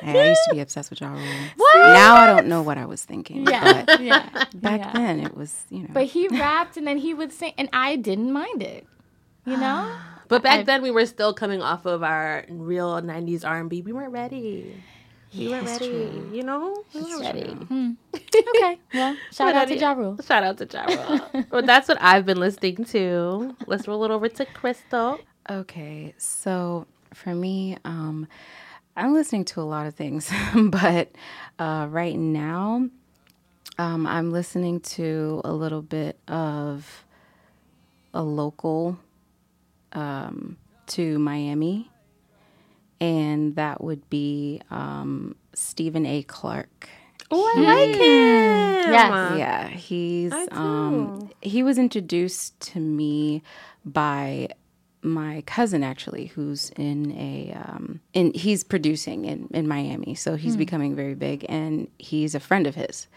Hey, 0.02 0.21
I 0.26 0.30
used 0.30 0.41
to 0.50 0.54
be 0.56 0.60
obsessed 0.60 0.89
with 0.89 1.02
Ja 1.02 1.12
Rule. 1.12 1.21
Now 1.76 2.15
I 2.15 2.26
don't 2.28 2.47
know 2.47 2.62
what 2.62 2.78
I 2.78 2.86
was 2.86 3.04
thinking. 3.04 3.47
yeah. 3.47 3.84
But 3.86 4.02
yeah. 4.02 4.30
back 4.56 4.80
yeah. 4.82 4.91
then 4.93 5.19
it 5.21 5.36
was, 5.36 5.65
you 5.69 5.80
know. 5.84 5.89
But 5.93 6.06
he 6.06 6.28
rapped 6.28 6.78
and 6.78 6.86
then 6.88 6.97
he 6.97 7.13
would 7.13 7.32
sing, 7.34 7.54
and 7.58 7.69
I 7.73 7.95
didn't 7.95 8.32
mind 8.32 8.62
it, 8.63 8.86
you 9.45 9.58
know? 9.58 9.91
But 10.30 10.43
back 10.43 10.60
I- 10.60 10.63
then 10.63 10.82
we 10.82 10.91
were 10.91 11.06
still 11.06 11.34
coming 11.34 11.62
off 11.62 11.86
of 11.86 12.04
our 12.04 12.43
real 12.50 13.00
'90s 13.02 13.45
R&B. 13.47 13.82
We 13.82 13.93
weren't 13.93 14.12
ready. 14.12 14.76
We 15.34 15.47
weren't 15.47 15.65
ready. 15.67 16.21
You 16.34 16.43
know, 16.43 16.84
we 16.93 17.02
weren't 17.02 17.21
ready. 17.21 17.52
Hmm. 17.54 17.91
Okay. 18.35 18.79
Well, 18.93 19.17
shout 19.31 19.55
out 19.55 19.67
to 19.67 19.73
ready. 19.73 19.75
Ja 19.79 19.93
Rule. 19.93 20.17
Shout 20.25 20.43
out 20.43 20.57
to 20.57 20.65
Ja 20.65 20.83
Rule. 20.85 21.45
well, 21.51 21.61
that's 21.61 21.87
what 21.87 21.97
I've 22.01 22.25
been 22.25 22.39
listening 22.39 22.85
to. 22.85 23.55
Let's 23.65 23.87
roll 23.87 24.03
it 24.05 24.11
over 24.11 24.27
to 24.29 24.45
Crystal. 24.45 25.19
Okay, 25.49 26.13
so 26.17 26.87
for 27.13 27.33
me, 27.33 27.77
um, 27.85 28.27
I'm 28.95 29.13
listening 29.13 29.45
to 29.45 29.61
a 29.61 29.63
lot 29.63 29.87
of 29.87 29.95
things, 29.95 30.31
but 30.55 31.11
uh, 31.59 31.87
right 31.89 32.17
now, 32.17 32.89
um, 33.77 34.07
I'm 34.07 34.31
listening 34.31 34.79
to 34.81 35.41
a 35.45 35.53
little 35.53 35.81
bit 35.81 36.19
of 36.27 37.05
a 38.13 38.23
local 38.23 38.97
um, 39.93 40.57
to 40.87 41.19
Miami, 41.19 41.89
and 42.99 43.55
that 43.55 43.83
would 43.83 44.09
be 44.09 44.61
um, 44.71 45.35
Steven 45.53 46.05
A. 46.05 46.23
Clark. 46.23 46.89
Oh, 47.29 47.43
I 47.55 47.61
like 47.61 47.95
him. 48.01 48.91
Yes. 48.93 49.37
Yeah, 49.37 49.67
he's 49.69 50.33
I 50.33 50.47
um 50.51 51.29
he 51.41 51.63
was 51.63 51.77
introduced 51.77 52.59
to 52.71 52.79
me 52.79 53.43
by 53.85 54.49
my 55.03 55.41
cousin 55.45 55.83
actually 55.83 56.27
who's 56.27 56.69
in 56.71 57.11
a 57.13 57.53
um 57.53 57.99
in 58.13 58.33
he's 58.33 58.63
producing 58.63 59.25
in 59.25 59.47
in 59.53 59.67
Miami. 59.67 60.15
So 60.15 60.35
he's 60.35 60.55
becoming 60.57 60.95
very 60.95 61.15
big 61.15 61.45
and 61.49 61.87
he's 61.97 62.33
a 62.35 62.39
friend 62.39 62.65
of 62.67 62.75
his. 62.75 63.07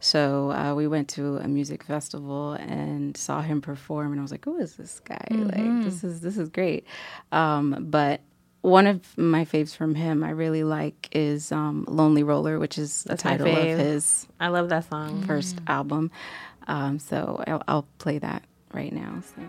So 0.00 0.52
uh, 0.52 0.74
we 0.76 0.86
went 0.86 1.08
to 1.10 1.38
a 1.38 1.48
music 1.48 1.82
festival 1.82 2.52
and 2.52 3.16
saw 3.16 3.42
him 3.42 3.60
perform, 3.60 4.12
and 4.12 4.20
I 4.20 4.22
was 4.22 4.30
like, 4.30 4.44
"Who 4.44 4.56
is 4.56 4.76
this 4.76 5.00
guy? 5.00 5.26
Like, 5.30 5.84
this 5.84 6.04
is 6.04 6.20
this 6.20 6.38
is 6.38 6.48
great." 6.50 6.86
Um, 7.32 7.86
but 7.90 8.20
one 8.62 8.86
of 8.86 9.16
my 9.16 9.44
faves 9.44 9.74
from 9.74 9.94
him 9.94 10.24
I 10.24 10.30
really 10.30 10.64
like 10.64 11.08
is 11.12 11.52
um, 11.52 11.84
"Lonely 11.88 12.22
Roller," 12.22 12.58
which 12.58 12.78
is 12.78 13.04
the 13.04 13.12
my 13.12 13.16
title 13.16 13.46
of 13.56 13.78
his 13.78 14.26
I 14.40 14.48
love 14.48 14.68
that 14.70 14.88
song. 14.88 15.22
first 15.22 15.58
album. 15.66 16.10
Um, 16.66 16.98
so 16.98 17.42
I'll, 17.46 17.62
I'll 17.66 17.88
play 17.98 18.18
that 18.18 18.42
right 18.72 18.92
now. 18.92 19.22
So. 19.34 19.42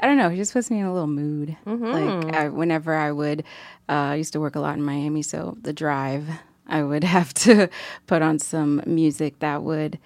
I 0.00 0.06
don't 0.06 0.16
know, 0.18 0.28
he 0.28 0.36
just 0.36 0.52
puts 0.52 0.70
me 0.70 0.78
in 0.80 0.86
a 0.86 0.92
little 0.92 1.06
mood. 1.08 1.56
Like 1.66 2.34
I, 2.34 2.48
whenever 2.48 2.94
I 2.94 3.12
would, 3.12 3.40
uh, 3.88 3.92
I 3.92 4.14
used 4.16 4.32
to 4.34 4.40
work 4.40 4.56
a 4.56 4.60
lot 4.60 4.76
in 4.76 4.82
Miami, 4.82 5.22
so 5.22 5.56
the 5.62 5.72
drive, 5.72 6.28
I 6.66 6.82
would 6.82 7.04
have 7.16 7.32
to 7.34 7.68
put 8.06 8.22
on 8.22 8.38
some 8.38 8.82
music 8.86 9.38
that 9.40 9.62
would, 9.62 9.98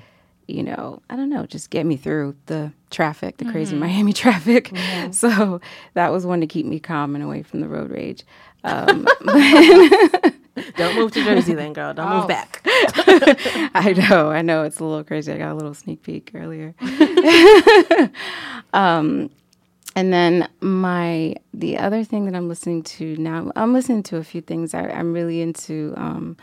you 0.48 0.62
know, 0.62 1.02
I 1.10 1.16
don't 1.16 1.30
know, 1.30 1.46
just 1.46 1.70
get 1.70 1.86
me 1.86 1.96
through 1.96 2.36
the 2.46 2.72
traffic, 2.90 3.36
the 3.38 3.44
crazy 3.46 3.76
Miami 3.76 4.12
traffic. 4.24 4.72
So 5.12 5.60
that 5.94 6.10
was 6.12 6.26
one 6.26 6.40
to 6.40 6.46
keep 6.46 6.66
me 6.66 6.78
calm 6.80 7.14
and 7.14 7.22
away 7.24 7.42
from 7.42 7.60
the 7.60 7.68
road 7.68 7.90
rage. 7.90 8.24
Um, 8.64 9.06
Don't 10.76 10.94
move 10.96 11.12
to 11.12 11.24
Jersey 11.24 11.54
then, 11.54 11.72
girl. 11.72 11.94
Don't 11.94 12.06
Oh. 12.12 12.18
move 12.20 12.28
back. 12.28 12.60
I 13.74 13.94
know, 13.96 14.30
I 14.30 14.42
know, 14.42 14.64
it's 14.64 14.78
a 14.80 14.84
little 14.84 15.02
crazy. 15.02 15.32
I 15.32 15.38
got 15.38 15.52
a 15.52 15.54
little 15.54 15.72
sneak 15.74 16.02
peek 16.02 16.30
earlier. 16.34 16.74
um, 18.72 19.30
and 19.94 20.12
then 20.12 20.48
my 20.60 21.34
the 21.52 21.78
other 21.78 22.04
thing 22.04 22.26
that 22.26 22.34
I'm 22.34 22.48
listening 22.48 22.82
to 22.84 23.16
now, 23.16 23.52
I'm 23.56 23.72
listening 23.72 24.02
to 24.04 24.16
a 24.16 24.24
few 24.24 24.40
things. 24.40 24.74
I, 24.74 24.88
I'm 24.88 25.12
really 25.12 25.40
into 25.40 25.94
um, 25.96 26.36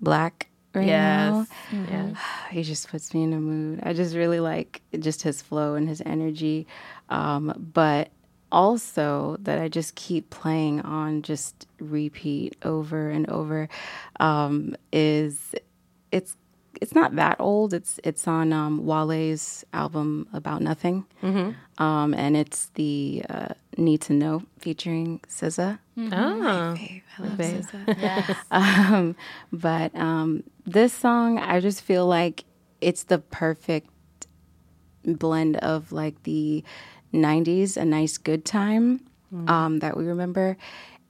Black 0.00 0.48
right 0.74 0.86
now. 0.86 1.46
Yes. 1.70 1.88
Yes. 1.90 2.16
He 2.50 2.64
just 2.64 2.88
puts 2.88 3.14
me 3.14 3.22
in 3.22 3.32
a 3.32 3.38
mood. 3.38 3.78
I 3.84 3.92
just 3.92 4.16
really 4.16 4.40
like 4.40 4.82
just 4.98 5.22
his 5.22 5.40
flow 5.40 5.74
and 5.76 5.88
his 5.88 6.02
energy, 6.04 6.66
um, 7.08 7.54
but 7.72 8.10
also 8.50 9.36
that 9.40 9.60
I 9.60 9.68
just 9.68 9.94
keep 9.94 10.30
playing 10.30 10.80
on 10.80 11.22
just 11.22 11.68
repeat 11.78 12.56
over 12.64 13.08
and 13.08 13.28
over 13.30 13.68
um, 14.18 14.74
is 14.92 15.54
it's 16.10 16.36
it's 16.80 16.94
not 16.94 17.16
that 17.16 17.36
old. 17.38 17.74
It's 17.74 18.00
it's 18.04 18.26
on 18.26 18.52
um, 18.52 18.84
Wale's 18.86 19.64
album 19.72 20.28
About 20.32 20.62
Nothing, 20.62 21.04
um, 21.78 22.14
and 22.14 22.36
it's 22.36 22.70
the 22.74 23.22
uh, 23.28 23.48
Need 23.76 24.00
to 24.02 24.12
Know 24.14 24.42
featuring 24.58 25.20
SZA. 25.28 25.78
Oh. 25.98 26.76
I 26.78 27.02
love 27.18 27.36
babe. 27.36 27.62
SZA. 27.64 27.96
Yes. 28.00 28.36
Um, 28.50 29.16
but 29.52 29.94
um, 29.94 30.42
this 30.66 30.92
song, 30.92 31.38
I 31.38 31.60
just 31.60 31.82
feel 31.82 32.06
like 32.06 32.44
it's 32.80 33.04
the 33.04 33.18
perfect 33.18 33.90
blend 35.04 35.56
of 35.58 35.92
like 35.92 36.22
the 36.22 36.64
90s, 37.12 37.76
a 37.76 37.84
nice 37.84 38.16
good 38.18 38.44
time 38.44 39.00
um, 39.46 39.78
that 39.80 39.96
we 39.96 40.04
remember, 40.04 40.56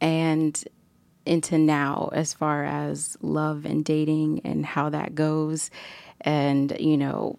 and 0.00 0.62
into 1.26 1.58
now 1.58 2.10
as 2.12 2.32
far 2.32 2.64
as 2.64 3.16
love 3.20 3.64
and 3.64 3.84
dating 3.84 4.40
and 4.44 4.64
how 4.64 4.88
that 4.90 5.14
goes. 5.14 5.70
And, 6.20 6.76
you 6.78 6.96
know, 6.96 7.38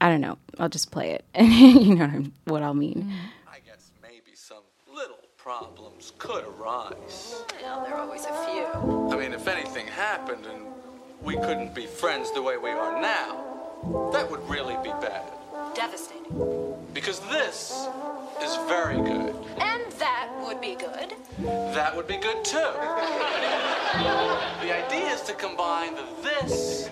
I 0.00 0.08
don't 0.08 0.20
know. 0.20 0.38
I'll 0.58 0.68
just 0.68 0.90
play 0.90 1.10
it. 1.12 1.24
And 1.34 1.52
you 1.52 1.94
know 1.94 2.06
what, 2.06 2.14
I'm, 2.14 2.32
what 2.44 2.62
I'll 2.62 2.74
mean. 2.74 3.04
Mm. 3.04 3.52
I 3.52 3.58
guess 3.64 3.90
maybe 4.02 4.34
some 4.34 4.62
little 4.94 5.18
problems 5.36 6.12
could 6.18 6.44
arise. 6.44 7.42
Well, 7.62 7.82
there 7.84 7.94
are 7.94 8.00
always 8.00 8.24
a 8.24 8.32
few. 8.46 9.10
I 9.10 9.16
mean, 9.16 9.32
if 9.32 9.48
anything 9.48 9.86
happened 9.86 10.46
and 10.46 10.66
we 11.22 11.34
couldn't 11.36 11.74
be 11.74 11.86
friends 11.86 12.32
the 12.32 12.42
way 12.42 12.56
we 12.56 12.70
are 12.70 13.00
now, 13.00 14.10
that 14.12 14.30
would 14.30 14.46
really 14.48 14.76
be 14.82 14.90
bad. 15.00 15.22
Devastating. 15.74 16.74
Because 16.92 17.20
this 17.20 17.86
is 18.42 18.56
very 18.68 18.96
good. 18.96 19.34
And 19.58 19.92
that 19.98 20.25
would 20.46 20.60
be 20.60 20.76
good. 20.76 21.12
That 21.74 21.96
would 21.96 22.06
be 22.06 22.18
good 22.18 22.44
too. 22.44 22.70
the 24.62 24.70
idea 24.70 25.10
is 25.12 25.22
to 25.22 25.32
combine 25.32 25.96
the 25.96 26.04
this 26.22 26.88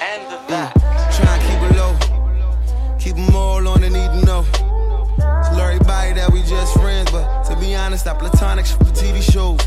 and 0.00 0.22
the 0.26 0.40
that. 0.48 0.74
Try 1.14 1.36
and 1.36 1.42
keep 1.46 1.60
it 1.70 1.76
low. 1.78 1.94
Keep 2.98 3.14
them 3.14 3.36
all 3.36 3.68
on 3.68 3.82
the 3.82 3.88
need 3.88 4.20
to 4.20 4.26
know. 4.26 4.44
Tell 5.16 5.60
everybody 5.60 6.14
that 6.14 6.28
we 6.32 6.42
just 6.42 6.74
friends, 6.74 7.08
but 7.12 7.44
to 7.44 7.56
be 7.60 7.76
honest, 7.76 8.08
I 8.08 8.14
platonic 8.14 8.66
for 8.66 8.84
TV 8.86 9.22
shows. 9.22 9.60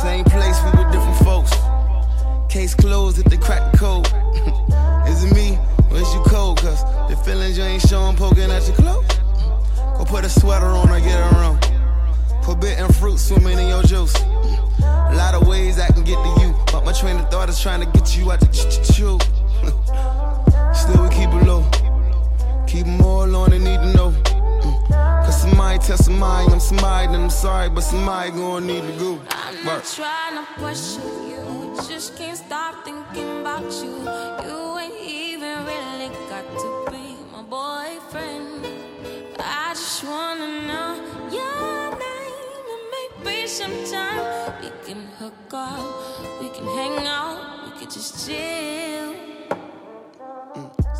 Same 0.00 0.24
place, 0.24 0.62
we 0.62 0.70
with 0.78 0.92
different 0.92 1.18
folks. 1.24 1.50
Case 2.48 2.74
closed 2.76 3.18
if 3.18 3.24
they 3.24 3.36
crack 3.36 3.72
the 3.72 3.78
code. 3.78 4.06
is 5.08 5.24
it 5.24 5.34
me 5.34 5.58
or 5.90 5.96
is 5.96 6.14
you 6.14 6.22
cold? 6.26 6.60
Cause 6.60 6.84
the 7.10 7.16
feelings 7.24 7.58
you 7.58 7.64
ain't 7.64 7.82
showing 7.82 8.14
poking 8.14 8.48
at 8.52 8.64
your 8.68 8.76
clothes. 8.76 9.08
Go 9.98 10.04
put 10.04 10.24
a 10.24 10.28
sweater 10.28 10.66
on 10.66 10.88
or 10.88 11.00
get 11.00 11.18
her 11.18 11.42
on. 11.42 11.71
Forbidden 12.44 12.92
fruit 12.92 13.18
swimming 13.18 13.58
in 13.58 13.68
your 13.68 13.82
juice. 13.82 14.14
A 14.80 15.14
lot 15.14 15.34
of 15.34 15.46
ways 15.46 15.78
I 15.78 15.86
can 15.88 16.02
get 16.02 16.16
to 16.16 16.40
you, 16.42 16.54
but 16.72 16.84
my 16.84 16.92
train 16.92 17.16
of 17.16 17.30
thought 17.30 17.48
is 17.48 17.60
trying 17.60 17.80
to 17.80 17.86
get 17.98 18.16
you 18.16 18.32
out 18.32 18.40
the 18.40 18.46
ch 18.46 18.66
ch 18.68 18.96
chew. 18.96 19.18
Still 20.74 21.02
we 21.04 21.08
keep 21.10 21.28
it 21.30 21.46
low. 21.46 21.64
Keep 22.66 22.86
'em 22.86 23.00
all 23.02 23.36
on 23.36 23.50
the 23.50 23.58
need 23.58 23.78
to 23.78 23.92
know. 23.92 24.10
Mm. 24.10 25.24
Cause 25.24 25.40
somebody 25.42 25.78
tell 25.78 25.96
somebody 25.96 26.52
I'm 26.52 26.60
somebody, 26.60 27.06
then 27.12 27.22
I'm 27.22 27.30
sorry, 27.30 27.68
but 27.70 27.82
somebody 27.82 28.30
gonna 28.30 28.66
need 28.66 28.82
to 28.82 28.98
go. 28.98 29.20
I'm 29.30 29.64
not 29.64 29.84
trying 29.84 30.36
to 30.38 30.44
pressure 30.58 31.00
you, 31.30 31.76
just 31.88 32.16
can't 32.16 32.36
stop 32.36 32.84
thinking 32.84 33.40
about 33.40 33.70
you. 33.82 34.31
Sometime 43.62 44.60
we 44.60 44.70
can 44.84 45.06
hook 45.20 45.34
up, 45.52 46.40
we 46.40 46.48
can 46.48 46.64
hang 46.64 47.06
out, 47.06 47.64
we 47.64 47.78
could 47.78 47.90
just 47.92 48.26
chill. 48.26 49.14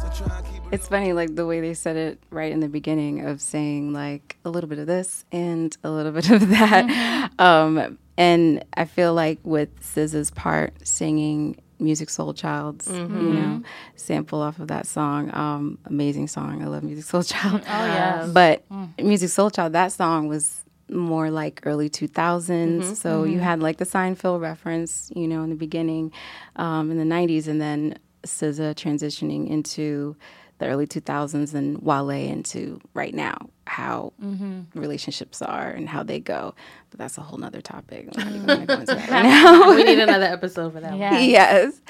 So 0.00 0.08
try 0.14 0.36
and 0.38 0.46
keep 0.46 0.62
it 0.66 0.68
It's 0.70 0.86
funny, 0.86 1.12
like 1.12 1.34
the 1.34 1.44
way 1.44 1.60
they 1.60 1.74
said 1.74 1.96
it 1.96 2.22
right 2.30 2.52
in 2.52 2.60
the 2.60 2.68
beginning 2.68 3.24
of 3.26 3.40
saying 3.40 3.92
like 3.92 4.36
a 4.44 4.50
little 4.50 4.70
bit 4.70 4.78
of 4.78 4.86
this 4.86 5.24
and 5.32 5.76
a 5.82 5.90
little 5.90 6.12
bit 6.18 6.30
of 6.30 6.48
that. 6.50 7.32
Um, 7.40 7.98
and 8.16 8.64
I 8.74 8.84
feel 8.84 9.12
like 9.12 9.40
with 9.42 9.80
SZA's 9.80 10.30
part 10.30 10.86
singing 10.86 11.56
Musiq 11.80 12.10
Soulchild's, 12.10 12.86
you 12.88 13.08
know, 13.08 13.62
sample 13.96 14.40
off 14.40 14.60
of 14.60 14.68
that 14.68 14.86
song, 14.86 15.34
um, 15.34 15.78
amazing 15.86 16.28
song. 16.28 16.62
I 16.62 16.66
love 16.66 16.84
Musiq 16.84 17.10
Soulchild. 17.10 17.64
Oh, 17.66 17.84
yes. 17.86 18.30
But 18.30 18.68
Musiq 18.98 19.30
Soulchild, 19.30 19.72
that 19.72 19.90
song 19.90 20.28
was 20.28 20.61
more 20.92 21.30
like 21.30 21.60
early 21.64 21.88
2000s. 21.90 22.12
Mm-hmm. 22.12 22.94
So 22.94 23.24
you 23.24 23.36
mm-hmm. 23.36 23.44
had 23.44 23.60
like 23.60 23.78
the 23.78 23.86
Seinfeld 23.86 24.40
reference, 24.40 25.10
you 25.14 25.26
know, 25.26 25.42
in 25.42 25.50
the 25.50 25.56
beginning, 25.56 26.12
um, 26.56 26.90
in 26.90 26.98
the 26.98 27.14
90s, 27.14 27.48
and 27.48 27.60
then 27.60 27.98
SZA 28.24 28.74
transitioning 28.74 29.48
into 29.48 30.16
the 30.62 30.68
early 30.68 30.86
2000s 30.86 31.54
and 31.54 31.78
Wale 31.82 32.10
into 32.10 32.80
right 32.94 33.14
now, 33.14 33.36
how 33.66 34.12
mm-hmm. 34.22 34.60
relationships 34.78 35.42
are 35.42 35.70
and 35.70 35.88
how 35.88 36.04
they 36.04 36.20
go. 36.20 36.54
But 36.90 37.00
that's 37.00 37.18
a 37.18 37.20
whole 37.20 37.38
nother 37.38 37.60
topic. 37.60 38.08
I'm 38.16 38.44
not 38.44 38.56
even 38.56 38.66
go 38.66 38.74
into 38.74 38.86
that 38.94 39.10
right 39.10 39.22
now. 39.22 39.74
we 39.74 39.82
need 39.82 39.98
another 39.98 40.26
episode 40.26 40.72
for 40.72 40.80
that. 40.80 40.92
one. 40.92 41.00
Yeah. 41.00 41.18
yes. 41.18 41.80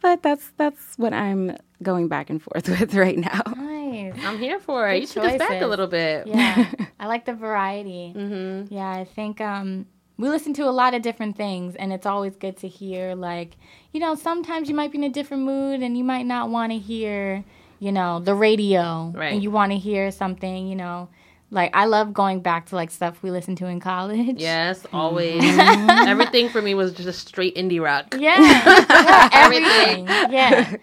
But 0.00 0.22
that's 0.22 0.50
that's 0.56 0.94
what 0.96 1.12
I'm 1.12 1.56
going 1.82 2.08
back 2.08 2.30
and 2.30 2.40
forth 2.40 2.68
with 2.80 2.94
right 2.94 3.18
now. 3.18 3.42
Nice. 3.54 4.14
I'm 4.24 4.38
here 4.38 4.58
for 4.58 4.88
it. 4.88 5.00
Good 5.00 5.00
you 5.00 5.06
took 5.08 5.24
us 5.24 5.38
back 5.38 5.60
a 5.60 5.66
little 5.66 5.86
bit. 5.86 6.26
Yeah, 6.26 6.72
I 7.02 7.06
like 7.06 7.24
the 7.24 7.34
variety. 7.34 8.14
Mm-hmm. 8.16 8.72
Yeah, 8.72 8.88
I 8.88 9.04
think 9.04 9.40
um, 9.40 9.86
we 10.18 10.28
listen 10.28 10.54
to 10.54 10.68
a 10.68 10.70
lot 10.70 10.94
of 10.94 11.02
different 11.02 11.36
things, 11.36 11.74
and 11.74 11.92
it's 11.92 12.06
always 12.06 12.36
good 12.36 12.56
to 12.58 12.68
hear, 12.68 13.16
like, 13.16 13.56
you 13.90 13.98
know, 13.98 14.14
sometimes 14.14 14.68
you 14.68 14.76
might 14.76 14.92
be 14.92 14.98
in 14.98 15.04
a 15.04 15.08
different 15.08 15.42
mood 15.42 15.82
and 15.82 15.98
you 15.98 16.04
might 16.04 16.26
not 16.26 16.48
want 16.48 16.70
to 16.70 16.78
hear, 16.78 17.44
you 17.80 17.90
know, 17.90 18.20
the 18.20 18.36
radio. 18.36 19.12
Right. 19.16 19.32
And 19.32 19.42
you 19.42 19.50
want 19.50 19.72
to 19.72 19.78
hear 19.78 20.12
something, 20.12 20.68
you 20.68 20.76
know. 20.76 21.08
Like, 21.50 21.72
I 21.74 21.86
love 21.86 22.14
going 22.14 22.38
back 22.38 22.66
to, 22.66 22.76
like, 22.76 22.92
stuff 22.92 23.20
we 23.20 23.32
listened 23.32 23.58
to 23.58 23.66
in 23.66 23.80
college. 23.80 24.36
Yes, 24.38 24.86
always. 24.92 25.42
Everything 25.58 26.50
for 26.50 26.62
me 26.62 26.74
was 26.74 26.92
just 26.92 27.26
straight 27.26 27.56
indie 27.56 27.82
rock. 27.82 28.14
Yeah. 28.16 28.38
yeah 28.40 29.28
everything. 29.32 30.06
Yeah. 30.06 30.76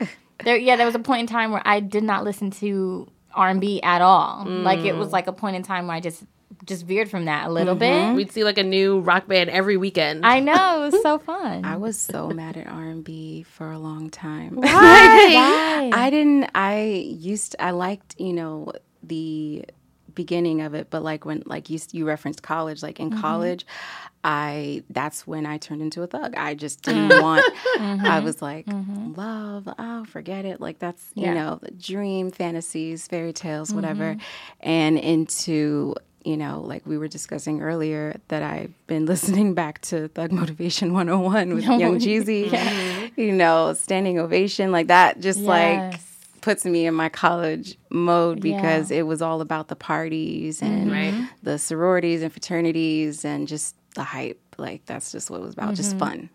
There 0.44 0.58
yeah, 0.58 0.76
there 0.76 0.86
was 0.86 0.96
a 0.96 1.00
point 1.00 1.22
in 1.22 1.28
time 1.28 1.52
where 1.52 1.62
I 1.64 1.80
did 1.80 2.04
not 2.04 2.26
listen 2.26 2.52
to 2.52 3.10
R&B 3.34 3.82
at 3.82 4.02
all. 4.02 4.46
Like 4.46 4.80
it 4.80 4.96
was 4.96 5.10
mm. 5.10 5.14
like 5.14 5.28
a 5.28 5.34
point 5.34 5.56
in 5.56 5.64
time 5.64 5.88
where 5.88 5.96
I 5.96 6.00
just 6.00 6.24
just 6.66 6.86
veered 6.86 7.10
from 7.10 7.26
that 7.26 7.48
a 7.48 7.52
little 7.52 7.76
mm-hmm. 7.76 8.10
bit. 8.10 8.16
We'd 8.16 8.32
see 8.32 8.44
like 8.44 8.58
a 8.58 8.64
new 8.64 9.00
rock 9.00 9.28
band 9.28 9.50
every 9.50 9.78
weekend. 9.78 10.26
I 10.26 10.40
know, 10.40 10.84
it 10.84 10.92
was 10.92 11.02
so 11.02 11.18
fun. 11.20 11.64
I 11.64 11.78
was 11.78 11.98
so 11.98 12.30
mad 12.30 12.58
at 12.58 12.68
R 12.68 12.86
and 12.86 13.04
B 13.04 13.44
for 13.44 13.72
a 13.72 13.80
long 13.80 14.10
time. 14.10 14.56
Why? 14.56 15.90
I 15.94 16.10
didn't. 16.10 16.50
I 16.56 16.84
used. 16.84 17.56
I 17.60 17.72
liked 17.72 18.16
you 18.20 18.34
know 18.34 18.74
the 19.04 19.66
beginning 20.14 20.62
of 20.62 20.74
it, 20.74 20.90
but 20.90 21.04
like 21.04 21.26
when 21.26 21.44
like 21.46 21.70
you 21.70 21.80
you 21.92 22.06
referenced 22.06 22.42
college. 22.44 22.84
Like 22.84 23.00
in 23.00 23.12
mm-hmm. 23.12 23.22
college, 23.22 23.66
I 24.24 24.84
that's 24.90 25.26
when 25.26 25.46
I 25.46 25.58
turned 25.58 25.82
into 25.82 26.04
a 26.04 26.08
thug. 26.08 26.36
I 26.36 26.54
just 26.56 26.82
didn't 26.84 27.22
want. 27.22 27.46
I 27.46 27.80
mm-hmm. 27.80 28.26
was 28.26 28.42
like 28.42 28.66
mm-hmm. 28.66 29.14
love. 29.14 29.70
Oh, 29.78 30.06
forget 30.06 30.46
it. 30.46 30.60
Like 30.60 30.80
that's 30.80 31.04
you 31.16 31.24
Yeah. 31.24 31.34
know 31.34 31.60
dream 31.78 32.32
fantasies, 32.32 33.08
fairy 33.08 33.34
tales, 33.34 33.74
whatever, 33.74 34.16
mm-hmm. 34.16 34.70
and 34.70 34.98
into. 34.98 35.96
You 36.26 36.36
know, 36.36 36.60
like 36.60 36.86
we 36.86 36.98
were 36.98 37.08
discussing 37.08 37.62
earlier, 37.62 38.20
that 38.28 38.44
I've 38.44 38.74
been 38.88 39.06
listening 39.14 39.54
back 39.54 39.80
to 39.84 40.10
Thug 40.10 40.34
Motivation 40.34 40.92
101 40.92 41.54
with 41.56 41.64
Young 41.64 41.80
Jeezy. 42.00 43.12
You 43.16 43.32
know, 43.32 43.74
standing 43.74 44.20
ovation, 44.20 44.74
like 44.74 44.88
that, 44.88 45.22
just 45.22 45.40
like 45.40 45.98
puts 46.42 46.66
me 46.66 46.86
in 46.86 46.94
my 46.94 47.08
college 47.10 47.78
mode 47.90 48.42
because 48.42 48.92
it 48.92 49.04
was 49.04 49.22
all 49.22 49.40
about 49.40 49.70
the 49.70 49.76
parties 49.76 50.62
and 50.62 50.92
Right. 50.92 51.30
the 51.42 51.58
sororities 51.58 52.22
and 52.22 52.32
fraternities 52.32 53.24
and 53.24 53.48
just 53.48 53.76
the 54.00 54.04
hype. 54.06 54.42
Like 54.58 54.86
that's 54.86 55.12
just 55.12 55.30
what 55.30 55.42
it 55.42 55.44
was 55.44 55.54
about, 55.54 55.76
just 55.76 55.98
fun. 55.98 56.30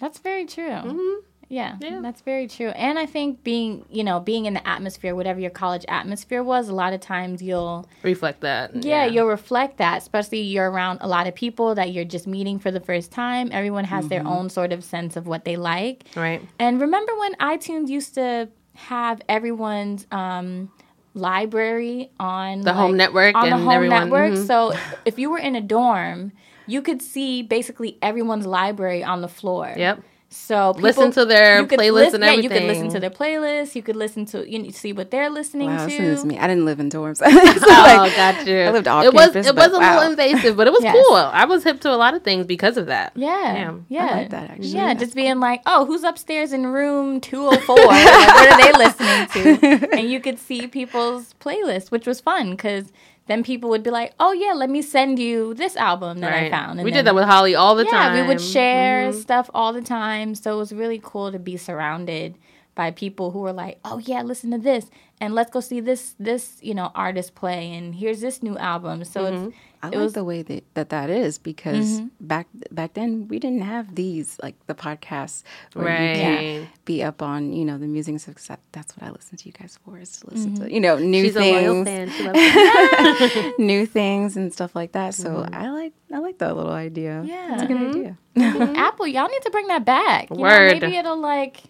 That's 0.00 0.18
very 0.18 0.46
true. 0.46 1.22
Yeah, 1.50 1.76
that's 1.80 2.22
very 2.22 2.48
true. 2.48 2.68
And 2.70 2.98
I 2.98 3.04
think 3.06 3.44
being, 3.44 3.84
you 3.90 4.02
know, 4.02 4.18
being 4.18 4.46
in 4.46 4.54
the 4.54 4.66
atmosphere, 4.66 5.14
whatever 5.14 5.38
your 5.40 5.50
college 5.50 5.84
atmosphere 5.88 6.42
was, 6.42 6.68
a 6.68 6.72
lot 6.74 6.92
of 6.94 7.00
times 7.00 7.42
you'll, 7.42 7.86
Reflect 8.02 8.40
that. 8.40 8.82
yeah, 8.82 9.04
you'll 9.04 9.28
reflect 9.28 9.76
that, 9.76 9.98
especially 9.98 10.40
you're 10.40 10.70
around 10.70 10.98
a 11.02 11.06
lot 11.06 11.26
of 11.26 11.34
people 11.34 11.74
that 11.74 11.92
you're 11.92 12.04
just 12.16 12.26
meeting 12.26 12.58
for 12.58 12.70
the 12.70 12.80
first 12.80 13.12
time. 13.12 13.50
Everyone 13.52 13.84
has 13.84 14.08
their 14.08 14.26
own 14.26 14.48
sort 14.50 14.72
of 14.72 14.82
sense 14.82 15.16
of 15.16 15.26
what 15.26 15.44
they 15.44 15.56
like. 15.56 16.04
Right. 16.16 16.40
And 16.58 16.80
remember 16.80 17.12
when 17.18 17.34
iTunes 17.34 17.88
used 17.88 18.14
to 18.14 18.48
have 18.74 19.20
everyone's 19.28 20.06
um, 20.10 20.70
library 21.14 22.10
on 22.18 22.62
The 22.62 22.72
home 22.72 22.96
network 22.96 23.36
on 23.36 23.50
the 23.50 23.56
home 23.58 23.70
everyone- 23.70 24.00
network? 24.10 24.32
mhm. 24.32 24.46
So 24.46 24.72
if 25.04 25.18
you 25.18 25.30
were 25.30 25.38
in 25.38 25.54
a 25.54 25.60
dorm, 25.60 26.32
you 26.66 26.82
could 26.82 27.02
see 27.02 27.42
basically 27.42 27.98
everyone's 28.02 28.46
library 28.46 29.02
on 29.04 29.20
the 29.20 29.28
floor. 29.28 29.72
Yep. 29.76 30.02
So 30.34 30.72
Listen 30.78 31.12
to 31.12 31.24
their 31.24 31.60
you 31.60 31.66
could 31.68 31.78
playlist 31.78 32.12
and 32.12 32.24
yeah, 32.24 32.32
you 32.32 32.48
could 32.48 32.64
listen 32.64 32.88
to 32.88 32.98
their 32.98 33.10
playlist. 33.10 33.76
You 33.76 33.82
could 33.82 33.94
listen 33.94 34.26
to 34.26 34.50
you 34.50 34.58
know, 34.58 34.70
see 34.70 34.92
what 34.92 35.12
they're 35.12 35.30
listening 35.30 35.68
Wow, 35.68 35.86
to. 35.86 36.02
listen 36.02 36.28
to 36.28 36.34
me. 36.34 36.40
I 36.40 36.48
didn't 36.48 36.64
live 36.64 36.80
in 36.80 36.90
dorms. 36.90 37.22
oh, 37.24 38.12
got 38.16 38.44
you. 38.44 38.62
I 38.62 38.70
lived 38.72 38.88
off 38.88 39.04
it 39.04 39.14
was 39.14 39.26
campus, 39.26 39.46
it 39.46 39.54
was 39.54 39.68
but 39.68 39.76
a 39.76 39.78
wow. 39.78 39.94
little 39.94 40.10
invasive, 40.10 40.56
but 40.56 40.66
it 40.66 40.72
was 40.72 40.82
Yes. 40.84 40.96
cool. 41.06 41.14
I 41.14 41.44
was 41.44 41.62
hip 41.62 41.80
to 41.82 41.90
a 41.92 41.94
lot 41.94 42.14
of 42.14 42.24
things 42.24 42.46
because 42.46 42.76
of 42.76 42.86
that. 42.86 43.12
Yeah, 43.14 43.76
yeah, 43.88 44.06
like 44.06 44.30
that, 44.30 44.50
actually. 44.50 44.68
Yeah, 44.68 44.92
just 44.94 45.14
being 45.14 45.38
like, 45.38 45.62
oh, 45.66 45.84
who's 45.86 46.02
upstairs 46.02 46.52
in 46.52 46.66
room 46.66 47.20
two 47.20 47.44
hundred 47.48 47.62
four? 47.62 47.76
what 47.76 48.52
are 48.52 48.60
they 48.60 48.72
listening 48.76 49.28
to? 49.28 49.96
And 49.96 50.10
you 50.10 50.18
could 50.18 50.40
see 50.40 50.66
people's 50.66 51.34
playlists, 51.40 51.92
which 51.92 52.08
was 52.08 52.20
fun 52.20 52.50
because 52.50 52.92
then 53.26 53.42
people 53.42 53.70
would 53.70 53.82
be 53.82 53.90
like, 53.90 54.12
oh 54.20 54.32
yeah, 54.32 54.52
let 54.52 54.68
me 54.68 54.82
send 54.82 55.18
you 55.18 55.54
this 55.54 55.76
album 55.76 56.20
that 56.20 56.32
I 56.32 56.50
found. 56.50 56.78
And 56.78 56.84
we 56.84 56.90
then- 56.90 56.98
did 57.00 57.06
that 57.06 57.14
with 57.14 57.24
Holly 57.24 57.54
all 57.54 57.74
the 57.74 57.84
yeah, 57.84 57.90
time. 57.90 58.20
we 58.20 58.26
would 58.28 58.40
share 58.40 59.10
Mhm. 59.10 59.14
stuff 59.20 59.48
all 59.54 59.72
the 59.72 59.80
time. 59.82 60.34
So 60.34 60.54
it 60.54 60.58
was 60.58 60.72
really 60.72 61.00
cool 61.02 61.32
to 61.32 61.38
be 61.38 61.56
surrounded 61.56 62.34
by 62.74 62.90
people 62.90 63.30
who 63.30 63.40
were 63.40 63.52
like, 63.52 63.78
"Oh 63.84 63.98
yeah, 63.98 64.22
listen 64.22 64.50
to 64.50 64.58
this, 64.58 64.90
and 65.20 65.34
let's 65.34 65.50
go 65.50 65.60
see 65.60 65.80
this 65.80 66.14
this 66.18 66.58
you 66.62 66.74
know 66.74 66.90
artist 66.94 67.34
play, 67.34 67.72
and 67.72 67.94
here's 67.94 68.20
this 68.20 68.42
new 68.42 68.56
album." 68.58 69.04
So 69.04 69.22
Mm-hmm. 69.24 69.46
it's 69.48 69.56
I 69.82 69.88
it 69.88 69.90
like 69.90 69.98
was 69.98 70.12
the 70.14 70.24
way 70.24 70.40
that, 70.42 70.64
that 70.74 70.88
that 70.88 71.10
is 71.10 71.36
because 71.36 72.00
Mhm. 72.00 72.10
back 72.18 72.46
back 72.72 72.94
then 72.94 73.28
we 73.28 73.38
didn't 73.38 73.60
have 73.62 73.94
these 73.94 74.38
like 74.42 74.54
the 74.66 74.74
podcasts 74.74 75.42
where 75.74 75.84
you 76.00 76.08
Right. 76.08 76.16
can 76.64 76.68
be 76.86 77.02
up 77.02 77.20
on 77.20 77.52
you 77.52 77.66
know 77.66 77.76
the 77.76 77.86
music 77.86 78.12
and 78.12 78.20
stuff. 78.20 78.34
'cause 78.36 78.46
that- 78.48 78.60
That's 78.72 78.96
what 78.96 79.06
I 79.06 79.10
listen 79.12 79.36
to 79.38 79.46
you 79.46 79.52
guys 79.52 79.78
for 79.84 79.98
is 79.98 80.18
to 80.20 80.30
listen 80.30 80.54
to 80.56 80.72
you 80.72 80.80
know 80.80 80.96
new 80.98 81.24
She's 81.24 81.36
a 81.36 81.52
loyal 81.52 81.84
things, 81.84 81.88
fan. 81.88 82.10
She 82.16 82.22
loves 82.24 82.38
it. 82.40 83.58
new 83.58 83.86
things 83.86 84.36
and 84.38 84.52
stuff 84.52 84.74
like 84.74 84.92
that. 84.92 85.14
So 85.14 85.28
Mm-hmm. 85.44 85.54
I 85.54 85.70
like 85.70 85.92
I 86.12 86.18
like 86.18 86.38
that 86.38 86.56
little 86.56 86.72
idea. 86.72 87.22
Yeah. 87.24 87.52
it's 87.54 87.62
a 87.62 87.66
good 87.66 87.76
idea. 87.76 88.16
Apple. 88.76 89.06
Y'all 89.06 89.28
need 89.28 89.42
to 89.42 89.50
bring 89.50 89.66
that 89.68 89.84
back. 89.84 90.30
You 90.30 90.36
know, 90.36 90.42
Word. 90.42 90.80
maybe 90.80 90.96
it'll 90.96 91.20
like, 91.20 91.62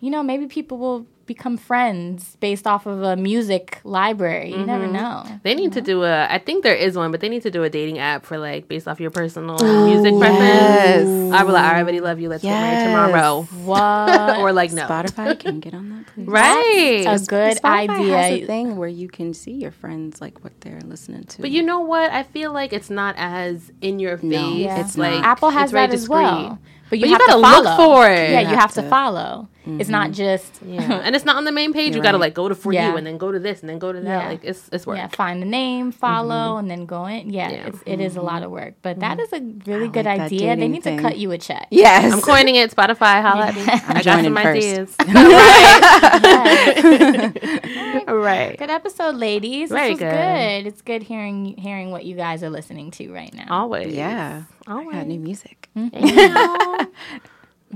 you 0.00 0.10
know, 0.10 0.22
maybe 0.22 0.46
people 0.46 0.78
will 0.78 1.06
become 1.28 1.56
friends 1.56 2.36
based 2.40 2.66
off 2.66 2.86
of 2.86 3.02
a 3.02 3.14
music 3.14 3.80
library. 3.84 4.50
You 4.50 4.64
never 4.64 4.84
mm-hmm. 4.84 4.94
know. 4.94 5.40
They 5.44 5.54
need 5.54 5.74
to 5.74 5.80
do 5.80 6.02
a. 6.02 6.26
I 6.28 6.38
think 6.38 6.64
there 6.64 6.74
is 6.74 6.96
one, 6.96 7.12
but 7.12 7.20
they 7.20 7.28
need 7.28 7.42
to 7.42 7.50
do 7.50 7.62
a 7.62 7.70
dating 7.70 7.98
app 7.98 8.24
for 8.24 8.38
like 8.38 8.66
based 8.66 8.88
off 8.88 8.98
your 8.98 9.10
personal 9.10 9.58
music 9.86 10.18
preference. 10.18 11.32
I 11.32 11.44
be 11.44 11.52
like, 11.52 11.64
I 11.64 11.80
already 11.80 12.00
love 12.00 12.18
you. 12.18 12.28
Let's 12.28 12.42
get 12.42 12.50
married 12.50 12.86
tomorrow. 12.86 13.42
What? 13.64 14.38
or 14.40 14.52
like 14.52 14.72
no, 14.72 14.86
Spotify 14.86 15.38
can 15.38 15.60
get 15.60 15.74
on 15.74 15.90
that, 15.90 16.06
please. 16.06 16.26
right? 16.26 17.04
a 17.06 17.18
good 17.26 17.58
Spotify 17.58 17.88
idea. 17.90 18.16
has 18.16 18.32
a 18.32 18.46
thing 18.46 18.76
where 18.76 18.88
you 18.88 19.08
can 19.08 19.34
see 19.34 19.52
your 19.52 19.70
friends 19.70 20.20
like 20.20 20.42
what 20.42 20.58
they're 20.62 20.80
listening 20.80 21.24
to. 21.24 21.42
But 21.42 21.50
you 21.50 21.62
know 21.62 21.80
what? 21.80 22.10
I 22.10 22.22
feel 22.22 22.52
like 22.52 22.72
it's 22.72 22.90
not 22.90 23.14
as 23.18 23.70
in 23.80 23.98
your 24.00 24.16
face. 24.16 24.24
No, 24.30 24.54
Yeah. 24.54 24.80
it's 24.80 24.96
like 24.96 25.14
not. 25.14 25.24
Apple 25.24 25.50
has 25.50 25.64
it's 25.64 25.72
very 25.72 25.86
that 25.88 25.94
as 25.94 26.08
well. 26.08 26.58
But 26.88 27.00
you, 27.00 27.02
But 27.02 27.08
you 27.08 27.12
have 27.14 27.26
gotta 27.26 27.32
to 27.32 27.68
look 27.68 27.76
for 27.76 28.10
it. 28.10 28.30
Yeah, 28.30 28.40
You 28.40 28.48
you 28.48 28.54
have 28.54 28.60
have 28.60 28.74
to 28.74 28.82
to. 28.82 28.88
follow. 28.88 29.48
It's 29.78 29.90
not 29.90 30.10
mm-hmm. 30.10 30.14
just 30.14 30.60
Yeah, 30.62 31.00
and 31.04 31.14
it's 31.14 31.24
not 31.24 31.36
on 31.36 31.44
the 31.44 31.52
main 31.52 31.72
page. 31.72 31.90
You 31.90 31.96
You're 31.96 32.02
gotta 32.02 32.16
right. 32.16 32.26
like 32.26 32.34
go 32.34 32.48
to 32.48 32.54
for 32.54 32.72
Yeah. 32.72 32.90
you, 32.90 32.96
and 32.96 33.06
then 33.06 33.18
go 33.18 33.30
to 33.30 33.38
this, 33.38 33.60
and 33.60 33.68
then 33.68 33.78
go 33.78 33.92
to 33.92 34.00
that. 34.00 34.22
Yeah. 34.22 34.28
Like 34.28 34.40
it's 34.42 34.68
it's 34.72 34.86
work. 34.86 34.96
yeah, 34.96 35.08
find 35.08 35.42
the 35.42 35.46
name, 35.46 35.92
follow, 35.92 36.34
mm-hmm. 36.34 36.58
and 36.60 36.70
then 36.70 36.86
go 36.86 37.04
in. 37.06 37.30
Yeah, 37.30 37.50
Yeah. 37.50 37.66
It's, 37.66 37.78
it 37.84 38.00
is 38.00 38.16
a 38.16 38.22
lot 38.22 38.42
of 38.42 38.50
work, 38.50 38.74
but 38.82 39.00
that 39.00 39.18
mm-hmm. 39.18 39.34
is 39.34 39.66
a 39.66 39.70
really 39.70 39.88
good 39.88 40.06
like 40.06 40.18
that 40.18 40.24
idea. 40.26 40.56
They 40.56 40.68
need 40.68 40.82
thing. 40.82 40.96
to 40.96 41.02
cut 41.02 41.18
you 41.18 41.30
a 41.32 41.38
check. 41.38 41.68
yes, 41.70 42.12
I'm 42.12 42.20
coining 42.20 42.56
it. 42.56 42.74
Spotify, 42.74 43.22
holla 43.26 43.46
at 43.48 43.54
me. 43.54 43.62
I 43.66 44.02
got 44.02 44.24
some 44.24 44.34
first. 44.34 44.56
ideas. 44.56 44.96
All 48.08 48.16
right. 48.16 48.56
Good 48.58 48.70
episode, 48.70 49.16
ladies. 49.16 49.70
Very 49.70 49.94
this 49.94 50.00
was 50.00 50.02
good. 50.10 50.10
good. 50.10 50.66
It's 50.66 50.82
good 50.82 51.02
hearing 51.02 51.56
hearing 51.56 51.90
what 51.90 52.04
you 52.04 52.16
guys 52.16 52.42
are 52.42 52.50
listening 52.50 52.90
to 52.92 53.12
right 53.12 53.32
now. 53.34 53.46
Always. 53.50 53.94
yeah. 53.94 54.44
I 54.66 54.72
Always. 54.72 54.96
got 54.96 55.06
new 55.06 55.18
music. 55.18 55.68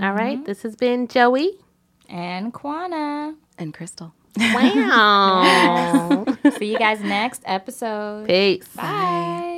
All 0.01 0.13
right. 0.13 0.45
This 0.45 0.63
has 0.63 0.77
been 0.77 1.09
Joey. 1.09 1.59
And 2.13 2.53
Kwana. 2.53 3.35
And 3.59 3.73
Crystal. 3.73 4.13
Wow. 4.37 6.27
See 6.59 6.73
you 6.73 6.79
guys 6.79 7.01
next 7.01 7.43
episode. 7.47 8.27
Peace. 8.29 8.69
Bye. 8.77 9.52